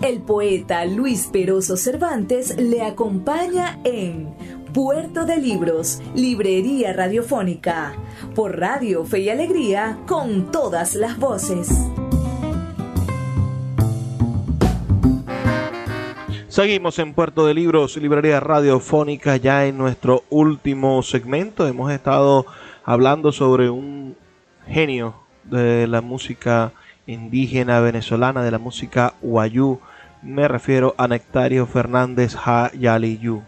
El 0.00 0.22
poeta 0.22 0.84
Luis 0.84 1.28
Peroso 1.32 1.76
Cervantes 1.76 2.56
le 2.56 2.82
acompaña 2.82 3.80
en 3.82 4.32
Puerto 4.72 5.24
de 5.24 5.38
Libros, 5.38 6.00
Librería 6.14 6.92
Radiofónica, 6.92 7.94
por 8.36 8.60
Radio 8.60 9.04
Fe 9.04 9.20
y 9.20 9.28
Alegría, 9.30 9.98
con 10.06 10.52
todas 10.52 10.94
las 10.94 11.18
voces. 11.18 11.68
Seguimos 16.46 17.00
en 17.00 17.14
Puerto 17.14 17.44
de 17.46 17.54
Libros, 17.54 17.96
Librería 17.96 18.38
Radiofónica, 18.38 19.36
ya 19.38 19.66
en 19.66 19.76
nuestro 19.76 20.22
último 20.30 21.02
segmento. 21.02 21.66
Hemos 21.66 21.90
estado 21.90 22.46
hablando 22.84 23.32
sobre 23.32 23.70
un 23.70 24.16
genio 24.66 25.14
de 25.44 25.86
la 25.86 26.00
música 26.00 26.72
indígena 27.06 27.80
venezolana, 27.80 28.42
de 28.42 28.50
la 28.50 28.58
música 28.58 29.14
guayú 29.20 29.80
Me 30.22 30.48
refiero 30.48 30.94
a 30.96 31.06
Nectario 31.08 31.66
Fernández 31.66 32.34
Hayaliyu. 32.44 33.42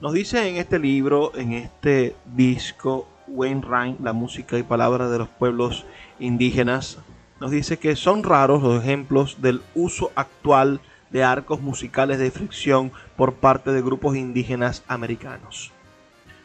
Nos 0.00 0.12
dice 0.12 0.48
en 0.48 0.56
este 0.56 0.78
libro, 0.78 1.32
en 1.34 1.54
este 1.54 2.14
disco, 2.34 3.08
Ryan, 3.26 3.96
la 4.02 4.12
música 4.12 4.58
y 4.58 4.62
palabras 4.62 5.10
de 5.10 5.18
los 5.18 5.28
pueblos 5.28 5.86
indígenas, 6.18 6.98
nos 7.40 7.50
dice 7.50 7.78
que 7.78 7.96
son 7.96 8.22
raros 8.22 8.62
los 8.62 8.82
ejemplos 8.82 9.40
del 9.40 9.62
uso 9.74 10.10
actual 10.14 10.80
de 11.10 11.24
arcos 11.24 11.60
musicales 11.60 12.18
de 12.18 12.30
fricción 12.30 12.92
por 13.16 13.34
parte 13.34 13.72
de 13.72 13.82
grupos 13.82 14.16
indígenas 14.16 14.84
americanos. 14.88 15.73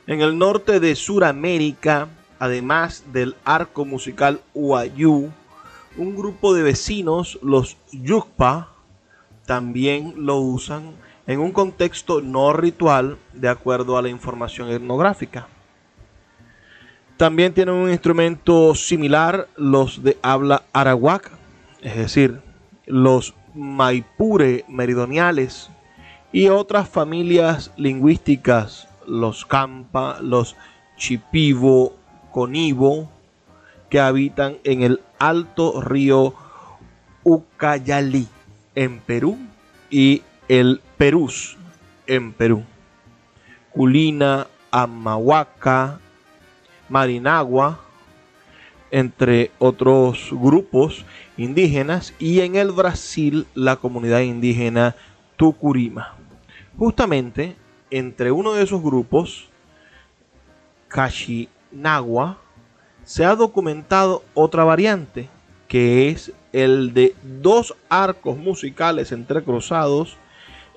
En 0.10 0.22
el 0.22 0.40
norte 0.40 0.80
de 0.80 0.96
Sudamérica, 0.96 2.08
además 2.40 3.04
del 3.14 3.36
arco 3.46 3.86
musical 3.86 4.42
Uayú, 4.56 5.30
un 5.98 6.16
grupo 6.16 6.56
de 6.56 6.64
vecinos, 6.64 7.38
los 7.44 7.78
Yukpa, 7.92 8.70
también 9.46 10.16
lo 10.18 10.38
usan 10.38 10.94
en 11.28 11.40
un 11.40 11.52
contexto 11.52 12.22
no 12.22 12.54
ritual 12.54 13.20
de 13.34 13.50
acuerdo 13.50 14.00
a 14.00 14.02
la 14.02 14.10
información 14.10 14.70
etnográfica. 14.72 15.48
También 17.16 17.54
tienen 17.54 17.76
un 17.76 17.92
instrumento 17.92 18.74
similar 18.74 19.48
los 19.58 20.02
de 20.02 20.18
habla 20.24 20.64
arawak, 20.74 21.30
es 21.82 21.96
decir, 21.96 22.42
los 22.88 23.36
maipure 23.54 24.66
meridionales 24.68 25.70
y 26.32 26.48
otras 26.48 26.90
familias 26.90 27.72
lingüísticas, 27.78 28.89
los 29.10 29.46
campa, 29.46 30.20
los 30.22 30.56
chipivo, 30.96 31.96
conivo, 32.32 33.10
que 33.90 34.00
habitan 34.00 34.58
en 34.64 34.84
el 34.84 35.02
alto 35.18 35.82
río 35.82 36.36
Ucayali 37.24 38.28
en 38.76 39.00
Perú 39.00 39.38
y 39.90 40.22
el 40.48 40.82
Perús 40.98 41.58
en 42.08 42.34
Perú. 42.34 42.64
Culina, 43.72 44.48
Amahuaca, 44.72 46.00
Marinagua, 46.88 47.80
entre 48.92 49.52
otros 49.60 50.30
grupos 50.32 51.06
indígenas, 51.38 52.14
y 52.20 52.42
en 52.42 52.56
el 52.56 52.72
Brasil 52.72 53.46
la 53.54 53.76
comunidad 53.76 54.22
indígena 54.22 54.96
Tucurima. 55.38 56.16
Justamente 56.78 57.56
entre 57.92 58.32
uno 58.32 58.54
de 58.54 58.64
esos 58.64 58.82
grupos, 58.82 59.50
Cachinagua, 60.88 62.38
se 63.04 63.26
ha 63.26 63.36
documentado 63.36 64.24
otra 64.34 64.64
variante, 64.64 65.30
que 65.68 66.10
es 66.10 66.32
el 66.52 66.94
de 66.94 67.16
dos 67.24 67.76
arcos 67.90 68.38
musicales 68.38 69.12
entrecruzados 69.12 70.18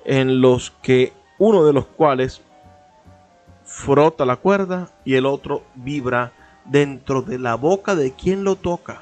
en 0.05 0.41
los 0.41 0.71
que 0.81 1.13
uno 1.39 1.65
de 1.65 1.73
los 1.73 1.85
cuales 1.85 2.41
frota 3.63 4.25
la 4.25 4.35
cuerda 4.35 4.89
y 5.03 5.15
el 5.15 5.25
otro 5.25 5.63
vibra 5.75 6.31
dentro 6.65 7.21
de 7.21 7.39
la 7.39 7.55
boca 7.55 7.95
de 7.95 8.13
quien 8.13 8.43
lo 8.43 8.55
toca. 8.55 9.01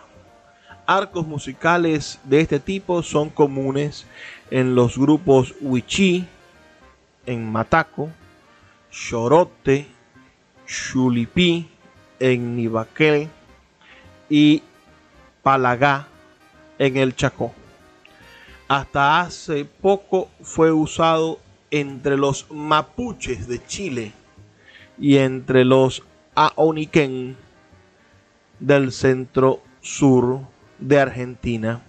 Arcos 0.85 1.27
musicales 1.27 2.19
de 2.23 2.41
este 2.41 2.59
tipo 2.59 3.03
son 3.03 3.29
comunes 3.29 4.05
en 4.49 4.75
los 4.75 4.97
grupos 4.97 5.55
Huichí, 5.61 6.27
en 7.25 7.51
Mataco, 7.51 8.09
Chorote, 8.89 9.87
Chulipí, 10.65 11.69
en 12.19 12.55
Nibaquel 12.55 13.29
y 14.29 14.63
Palagá 15.41 16.07
en 16.77 16.97
el 16.97 17.15
Chacó. 17.15 17.53
Hasta 18.67 19.21
hace 19.21 19.65
poco 19.65 20.29
fue 20.41 20.71
usado 20.71 21.39
entre 21.71 22.17
los 22.17 22.49
mapuches 22.51 23.47
de 23.47 23.63
Chile 23.65 24.13
y 24.97 25.17
entre 25.17 25.65
los 25.65 26.03
aoniquén 26.35 27.35
del 28.59 28.91
centro 28.91 29.61
sur 29.81 30.41
de 30.79 30.99
Argentina, 30.99 31.81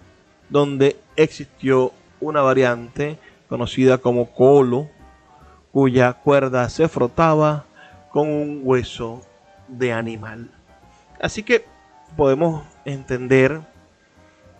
donde 0.49 0.97
existió 1.15 1.93
una 2.19 2.41
variante 2.41 3.19
conocida 3.47 3.99
como 3.99 4.31
colo, 4.31 4.89
cuya 5.73 6.13
cuerda 6.13 6.69
se 6.69 6.87
frotaba 6.87 7.65
con 8.11 8.29
un 8.29 8.61
hueso 8.63 9.23
de 9.67 9.91
animal. 9.91 10.51
Así 11.19 11.41
que 11.41 11.65
podemos 12.15 12.63
entender 12.85 13.59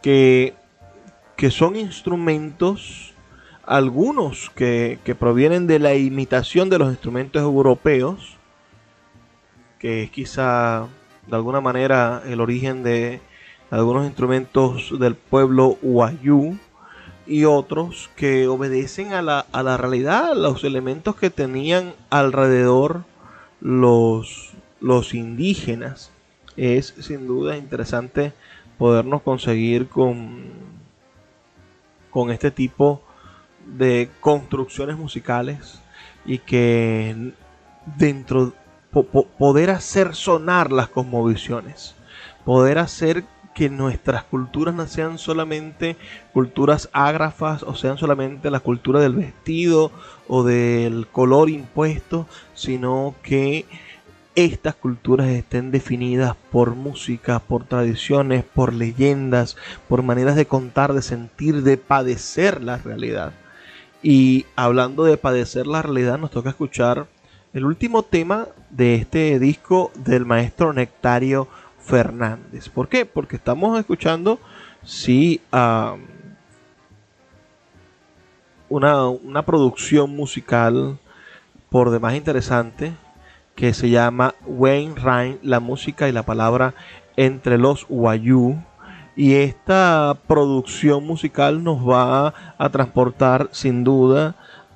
que, 0.01 0.55
que 1.37 1.51
son 1.51 1.75
instrumentos, 1.75 3.13
algunos 3.63 4.49
que, 4.55 4.97
que 5.03 5.13
provienen 5.13 5.67
de 5.67 5.77
la 5.77 5.93
imitación 5.93 6.71
de 6.71 6.79
los 6.79 6.89
instrumentos 6.89 7.43
europeos, 7.43 8.37
que 9.77 10.01
es 10.01 10.09
quizá 10.09 10.87
de 11.27 11.35
alguna 11.35 11.61
manera 11.61 12.23
el 12.25 12.41
origen 12.41 12.81
de 12.81 13.21
algunos 13.69 14.07
instrumentos 14.07 14.99
del 14.99 15.13
pueblo 15.13 15.77
Huayú 15.83 16.57
y 17.25 17.45
otros 17.45 18.09
que 18.15 18.47
obedecen 18.47 19.13
a 19.13 19.21
la, 19.21 19.45
a 19.51 19.63
la 19.63 19.77
realidad, 19.77 20.35
los 20.35 20.63
elementos 20.63 21.15
que 21.15 21.29
tenían 21.29 21.93
alrededor 22.09 23.03
los, 23.61 24.51
los 24.81 25.13
indígenas. 25.13 26.11
Es 26.57 26.93
sin 26.99 27.25
duda 27.25 27.57
interesante 27.57 28.33
podernos 28.77 29.21
conseguir 29.21 29.87
con, 29.87 30.43
con 32.11 32.29
este 32.29 32.51
tipo 32.51 33.01
de 33.65 34.09
construcciones 34.19 34.97
musicales 34.97 35.79
y 36.25 36.39
que 36.39 37.33
dentro 37.97 38.53
poder 39.39 39.71
hacer 39.71 40.13
sonar 40.13 40.71
las 40.71 40.89
cosmovisiones, 40.89 41.95
poder 42.45 42.77
hacer 42.77 43.23
que 43.53 43.69
nuestras 43.69 44.23
culturas 44.23 44.73
no 44.73 44.87
sean 44.87 45.17
solamente 45.17 45.95
culturas 46.33 46.89
ágrafas 46.91 47.63
o 47.63 47.75
sean 47.75 47.97
solamente 47.97 48.51
la 48.51 48.59
cultura 48.59 48.99
del 48.99 49.13
vestido 49.13 49.91
o 50.27 50.43
del 50.43 51.07
color 51.07 51.49
impuesto, 51.49 52.27
sino 52.53 53.15
que 53.23 53.65
estas 54.35 54.73
culturas 54.75 55.27
estén 55.27 55.71
definidas 55.71 56.35
por 56.51 56.75
música, 56.75 57.39
por 57.39 57.65
tradiciones, 57.65 58.43
por 58.43 58.73
leyendas, 58.73 59.57
por 59.87 60.01
maneras 60.01 60.35
de 60.35 60.47
contar, 60.47 60.93
de 60.93 61.03
sentir, 61.03 61.61
de 61.61 61.77
padecer 61.77 62.63
la 62.63 62.77
realidad. 62.77 63.33
Y 64.01 64.45
hablando 64.55 65.03
de 65.03 65.17
padecer 65.17 65.67
la 65.67 65.81
realidad, 65.81 66.17
nos 66.17 66.31
toca 66.31 66.49
escuchar 66.49 67.07
el 67.53 67.65
último 67.65 68.01
tema 68.03 68.47
de 68.71 68.95
este 68.95 69.37
disco 69.37 69.91
del 69.95 70.25
maestro 70.25 70.73
Nectario 70.73 71.47
Fernández. 71.83 72.69
¿Por 72.69 72.87
qué? 72.87 73.05
Porque 73.05 73.35
estamos 73.35 73.77
escuchando, 73.79 74.39
sí, 74.83 75.41
una, 78.69 79.07
una 79.07 79.45
producción 79.45 80.15
musical 80.15 80.97
por 81.69 81.89
demás 81.89 82.15
interesante 82.15 82.93
que 83.55 83.73
se 83.73 83.89
llama 83.89 84.33
Wayne 84.45 84.95
Rhyme, 84.95 85.37
la 85.43 85.59
música 85.59 86.09
y 86.09 86.11
la 86.11 86.23
palabra 86.23 86.73
entre 87.17 87.57
los 87.57 87.85
Wayuu. 87.89 88.63
Y 89.15 89.33
esta 89.33 90.17
producción 90.27 91.05
musical 91.05 91.63
nos 91.63 91.87
va 91.87 92.33
a 92.57 92.69
transportar 92.69 93.49
sin 93.51 93.83
duda 93.83 94.35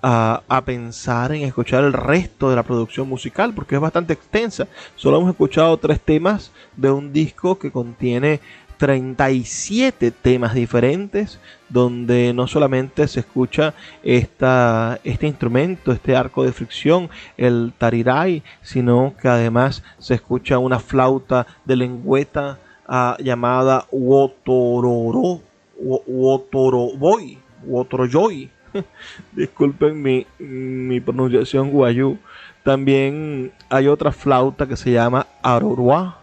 a, 0.09 0.63
pensar 0.65 1.33
en 1.33 1.41
escuchar 1.43 1.83
el 1.83 1.91
resto 1.91 2.49
de 2.49 2.55
la 2.55 2.63
producción 2.63 3.09
musical 3.09 3.53
porque 3.53 3.75
es 3.75 3.81
bastante 3.81 4.13
extensa. 4.13 4.67
Solo 4.95 5.17
hemos 5.17 5.31
escuchado 5.31 5.77
tres 5.77 5.99
temas 5.99 6.51
de 6.77 6.89
un 6.91 7.11
disco 7.11 7.59
que 7.59 7.71
contiene 7.71 8.39
37 8.77 10.11
temas 10.11 10.53
diferentes 10.53 11.39
donde 11.67 12.31
no 12.33 12.47
solamente 12.47 13.07
se 13.07 13.19
escucha 13.21 13.73
esta, 14.03 14.99
este 15.03 15.27
instrumento, 15.27 15.91
este 15.91 16.15
arco 16.15 16.43
de 16.43 16.53
fricción, 16.53 17.09
el 17.35 17.73
tarirai, 17.77 18.43
sino 18.61 19.13
que 19.21 19.27
además 19.27 19.83
se 19.97 20.13
escucha 20.13 20.57
una 20.57 20.79
flauta 20.79 21.47
de 21.65 21.75
lengüeta 21.75 22.59
uh, 22.87 23.21
llamada 23.21 23.85
Wotororo, 23.91 25.41
Wotoroboy, 25.77 27.39
Wotoroyoy. 27.65 28.56
Disculpen 29.31 30.01
mi, 30.01 30.25
mi 30.39 30.99
pronunciación 30.99 31.71
guayú. 31.71 32.17
También 32.63 33.51
hay 33.69 33.87
otra 33.87 34.11
flauta 34.11 34.67
que 34.67 34.75
se 34.75 34.91
llama 34.91 35.27
Arorua. 35.41 36.19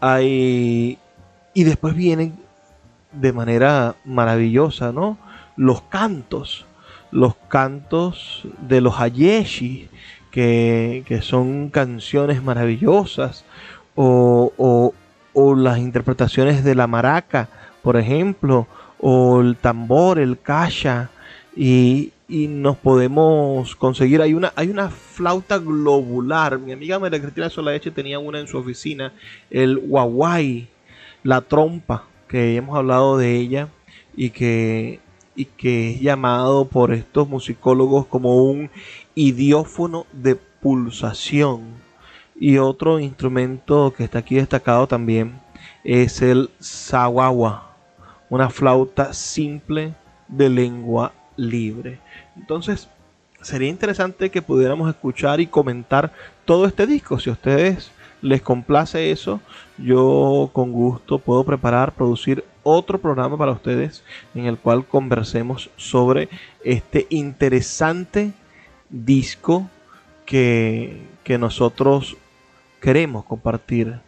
Hay 0.00 0.98
y 1.54 1.62
después 1.62 1.94
vienen 1.94 2.34
de 3.12 3.32
manera 3.32 3.94
maravillosa, 4.04 4.92
¿no? 4.92 5.16
Los 5.56 5.82
cantos, 5.82 6.66
los 7.12 7.36
cantos 7.48 8.42
de 8.60 8.80
los 8.80 8.98
Ayeshi, 8.98 9.88
que, 10.32 11.04
que 11.06 11.22
son 11.22 11.70
canciones 11.70 12.42
maravillosas, 12.42 13.44
o, 13.94 14.52
o, 14.56 14.92
o, 15.32 15.54
las 15.54 15.78
interpretaciones 15.78 16.64
de 16.64 16.74
la 16.74 16.88
maraca, 16.88 17.48
por 17.82 17.96
ejemplo, 17.96 18.66
o 18.98 19.40
el 19.40 19.56
tambor, 19.56 20.18
el 20.18 20.40
kasha, 20.40 21.10
y, 21.56 22.12
y 22.28 22.48
nos 22.48 22.76
podemos 22.76 23.76
conseguir. 23.76 24.22
Hay 24.22 24.34
una, 24.34 24.52
hay 24.56 24.70
una 24.70 24.90
flauta 24.90 25.58
globular. 25.58 26.58
Mi 26.58 26.72
amiga 26.72 26.98
María 26.98 27.20
Cristina 27.20 27.50
Solaeche 27.50 27.90
tenía 27.90 28.18
una 28.18 28.40
en 28.40 28.48
su 28.48 28.58
oficina, 28.58 29.12
el 29.50 29.78
guaguay, 29.78 30.68
la 31.22 31.40
trompa, 31.40 32.06
que 32.28 32.56
hemos 32.56 32.76
hablado 32.76 33.16
de 33.16 33.36
ella 33.36 33.68
y 34.16 34.30
que, 34.30 35.00
y 35.36 35.44
que 35.44 35.92
es 35.92 36.00
llamado 36.00 36.66
por 36.66 36.92
estos 36.92 37.28
musicólogos 37.28 38.06
como 38.06 38.36
un 38.36 38.70
idiófono 39.14 40.06
de 40.12 40.34
pulsación. 40.34 41.82
Y 42.38 42.58
otro 42.58 42.98
instrumento 42.98 43.94
que 43.96 44.04
está 44.04 44.18
aquí 44.20 44.36
destacado 44.36 44.88
también 44.88 45.40
es 45.84 46.20
el 46.22 46.50
sawawa, 46.58 47.76
una 48.28 48.50
flauta 48.50 49.12
simple 49.12 49.94
de 50.26 50.48
lengua 50.48 51.12
libre. 51.36 51.98
Entonces, 52.36 52.88
sería 53.42 53.68
interesante 53.68 54.30
que 54.30 54.42
pudiéramos 54.42 54.88
escuchar 54.88 55.40
y 55.40 55.46
comentar 55.46 56.12
todo 56.44 56.66
este 56.66 56.86
disco. 56.86 57.18
Si 57.18 57.30
a 57.30 57.34
ustedes 57.34 57.90
les 58.22 58.40
complace 58.40 59.10
eso, 59.10 59.40
yo 59.76 60.50
con 60.52 60.72
gusto 60.72 61.18
puedo 61.18 61.44
preparar, 61.44 61.92
producir 61.92 62.44
otro 62.62 62.98
programa 62.98 63.36
para 63.36 63.52
ustedes 63.52 64.02
en 64.34 64.46
el 64.46 64.56
cual 64.56 64.86
conversemos 64.86 65.70
sobre 65.76 66.30
este 66.64 67.06
interesante 67.10 68.32
disco 68.88 69.68
que, 70.24 71.02
que 71.22 71.36
nosotros 71.36 72.16
queremos 72.80 73.24
compartir 73.24 73.98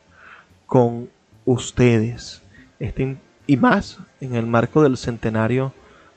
con 0.66 1.10
ustedes. 1.44 2.42
Este, 2.78 3.16
y 3.46 3.56
más 3.56 3.98
en 4.20 4.34
el 4.34 4.46
marco 4.46 4.82
del 4.82 4.96
centenario 4.96 5.72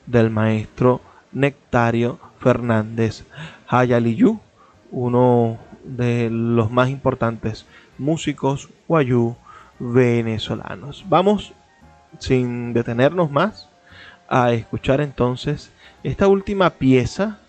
del 0.09 0.29
maestro 0.29 1.01
Nectario 1.31 2.19
Fernández 2.39 3.23
Hayaliyu, 3.67 4.39
uno 4.91 5.57
de 5.83 6.29
los 6.31 6.71
más 6.71 6.89
importantes 6.89 7.65
músicos 7.97 8.69
guayú 8.87 9.35
venezolanos. 9.79 11.05
Vamos, 11.07 11.53
sin 12.17 12.73
detenernos 12.73 13.31
más, 13.31 13.69
a 14.27 14.51
escuchar 14.53 15.01
entonces 15.01 15.71
esta 16.03 16.27
última 16.27 16.71
pieza 16.71 17.39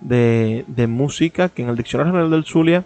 de, 0.00 0.64
de 0.66 0.86
música 0.86 1.48
que 1.48 1.62
en 1.62 1.68
el 1.68 1.76
Diccionario 1.76 2.12
General 2.12 2.30
del 2.30 2.44
Zulia 2.44 2.84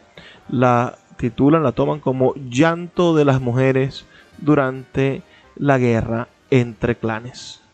la 0.48 0.98
titulan, 1.16 1.62
la 1.62 1.72
toman 1.72 2.00
como 2.00 2.34
Llanto 2.34 3.14
de 3.14 3.24
las 3.24 3.40
Mujeres 3.40 4.04
durante 4.38 5.22
la 5.56 5.78
guerra 5.78 6.28
entre 6.50 6.96
clanes. 6.96 7.65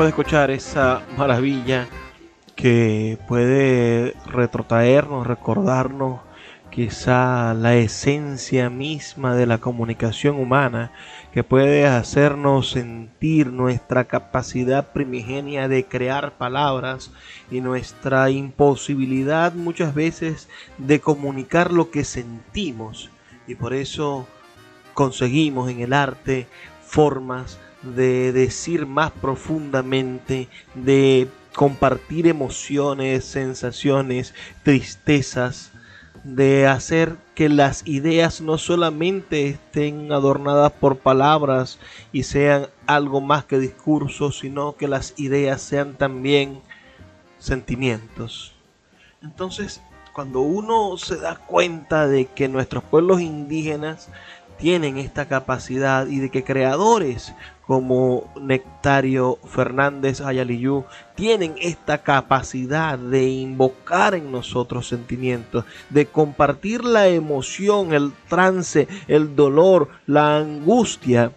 Después 0.00 0.16
de 0.16 0.22
escuchar 0.22 0.50
esa 0.50 1.02
maravilla 1.18 1.86
que 2.56 3.18
puede 3.28 4.14
retrotraernos, 4.24 5.26
recordarnos 5.26 6.20
quizá 6.70 7.52
la 7.52 7.74
esencia 7.74 8.70
misma 8.70 9.34
de 9.34 9.44
la 9.44 9.58
comunicación 9.58 10.36
humana, 10.36 10.90
que 11.34 11.44
puede 11.44 11.86
hacernos 11.86 12.70
sentir 12.70 13.48
nuestra 13.48 14.04
capacidad 14.04 14.90
primigenia 14.90 15.68
de 15.68 15.84
crear 15.84 16.38
palabras 16.38 17.12
y 17.50 17.60
nuestra 17.60 18.30
imposibilidad 18.30 19.52
muchas 19.52 19.94
veces 19.94 20.48
de 20.78 21.00
comunicar 21.00 21.72
lo 21.72 21.90
que 21.90 22.04
sentimos. 22.04 23.10
Y 23.46 23.54
por 23.54 23.74
eso 23.74 24.26
conseguimos 24.94 25.68
en 25.68 25.80
el 25.80 25.92
arte 25.92 26.46
formas 26.80 27.58
de 27.82 28.32
decir 28.32 28.86
más 28.86 29.10
profundamente, 29.10 30.48
de 30.74 31.28
compartir 31.54 32.26
emociones, 32.26 33.24
sensaciones, 33.24 34.34
tristezas, 34.62 35.72
de 36.22 36.66
hacer 36.66 37.16
que 37.34 37.48
las 37.48 37.86
ideas 37.86 38.40
no 38.40 38.58
solamente 38.58 39.48
estén 39.48 40.12
adornadas 40.12 40.72
por 40.72 40.98
palabras 40.98 41.78
y 42.12 42.24
sean 42.24 42.66
algo 42.86 43.20
más 43.20 43.44
que 43.46 43.58
discursos, 43.58 44.38
sino 44.38 44.76
que 44.76 44.88
las 44.88 45.14
ideas 45.16 45.62
sean 45.62 45.94
también 45.94 46.60
sentimientos. 47.38 48.54
Entonces, 49.22 49.80
cuando 50.12 50.40
uno 50.40 50.98
se 50.98 51.16
da 51.16 51.36
cuenta 51.36 52.06
de 52.06 52.26
que 52.26 52.48
nuestros 52.48 52.84
pueblos 52.84 53.20
indígenas 53.20 54.08
tienen 54.58 54.98
esta 54.98 55.26
capacidad 55.26 56.06
y 56.06 56.18
de 56.18 56.30
que 56.30 56.44
creadores 56.44 57.34
como 57.70 58.32
Nectario 58.40 59.38
Fernández 59.48 60.20
Ayaliyú 60.20 60.86
tienen 61.14 61.54
esta 61.60 61.98
capacidad 61.98 62.98
de 62.98 63.28
invocar 63.28 64.16
en 64.16 64.32
nosotros 64.32 64.88
sentimientos, 64.88 65.64
de 65.88 66.06
compartir 66.06 66.84
la 66.84 67.06
emoción, 67.06 67.92
el 67.92 68.10
trance, 68.28 68.88
el 69.06 69.36
dolor, 69.36 69.88
la 70.08 70.38
angustia, 70.38 71.30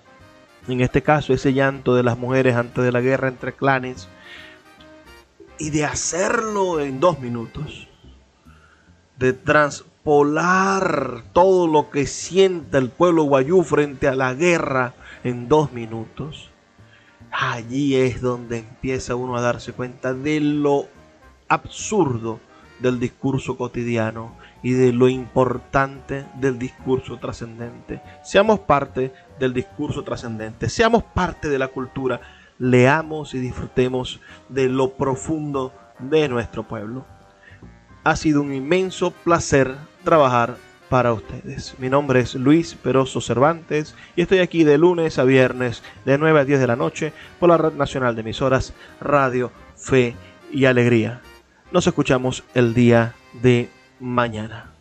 en 0.67 0.81
este 0.81 1.03
caso 1.03 1.34
ese 1.34 1.53
llanto 1.53 1.93
de 1.93 2.01
las 2.01 2.17
mujeres 2.17 2.55
antes 2.55 2.84
de 2.84 2.91
la 2.91 3.01
guerra 3.01 3.27
entre 3.27 3.53
clanes, 3.53 4.07
y 5.59 5.69
de 5.69 5.86
hacerlo 5.86 6.79
en 6.79 6.99
dos 6.99 7.19
minutos, 7.19 7.88
de 9.19 9.34
transpolar 9.34 11.25
todo 11.31 11.67
lo 11.67 11.91
que 11.91 12.07
siente 12.07 12.79
el 12.79 12.89
pueblo 12.89 13.21
guayú 13.21 13.61
frente 13.61 14.07
a 14.07 14.15
la 14.15 14.34
guerra 14.34 14.95
en 15.24 15.47
dos 15.47 15.71
minutos, 15.71 16.49
allí 17.32 17.95
es 17.95 18.21
donde 18.21 18.59
empieza 18.59 19.15
uno 19.15 19.36
a 19.36 19.41
darse 19.41 19.74
cuenta 19.74 20.13
de 20.13 20.39
lo 20.39 20.88
absurdo 21.47 22.39
del 22.80 22.99
discurso 22.99 23.57
cotidiano 23.57 24.36
y 24.61 24.71
de 24.71 24.91
lo 24.91 25.07
importante 25.09 26.26
del 26.36 26.59
discurso 26.59 27.17
trascendente. 27.17 28.01
Seamos 28.24 28.59
parte 28.59 29.13
del 29.39 29.53
discurso 29.53 30.03
trascendente, 30.03 30.69
seamos 30.69 31.03
parte 31.03 31.49
de 31.49 31.59
la 31.59 31.67
cultura, 31.67 32.21
leamos 32.59 33.34
y 33.34 33.39
disfrutemos 33.39 34.19
de 34.49 34.69
lo 34.69 34.93
profundo 34.93 35.74
de 35.99 36.28
nuestro 36.28 36.63
pueblo. 36.63 37.05
Ha 38.03 38.15
sido 38.15 38.41
un 38.41 38.53
inmenso 38.53 39.11
placer 39.11 39.76
trabajar 40.03 40.57
para 40.93 41.11
ustedes. 41.11 41.73
Mi 41.79 41.89
nombre 41.89 42.19
es 42.19 42.35
Luis 42.35 42.75
Peroso 42.75 43.19
Cervantes 43.19 43.95
y 44.15 44.21
estoy 44.21 44.37
aquí 44.37 44.63
de 44.63 44.77
lunes 44.77 45.17
a 45.17 45.23
viernes 45.23 45.81
de 46.05 46.19
9 46.19 46.41
a 46.41 46.45
10 46.45 46.59
de 46.59 46.67
la 46.67 46.75
noche 46.75 47.13
por 47.39 47.49
la 47.49 47.57
Red 47.57 47.73
Nacional 47.73 48.13
de 48.13 48.21
Emisoras 48.21 48.75
Radio 49.01 49.51
Fe 49.75 50.15
y 50.51 50.65
Alegría. 50.65 51.19
Nos 51.71 51.87
escuchamos 51.87 52.43
el 52.53 52.75
día 52.75 53.15
de 53.41 53.71
mañana. 53.99 54.75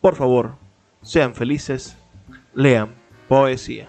Por 0.00 0.14
favor, 0.14 0.54
sean 1.02 1.34
felices, 1.34 1.96
lean 2.54 2.94
poesía. 3.26 3.88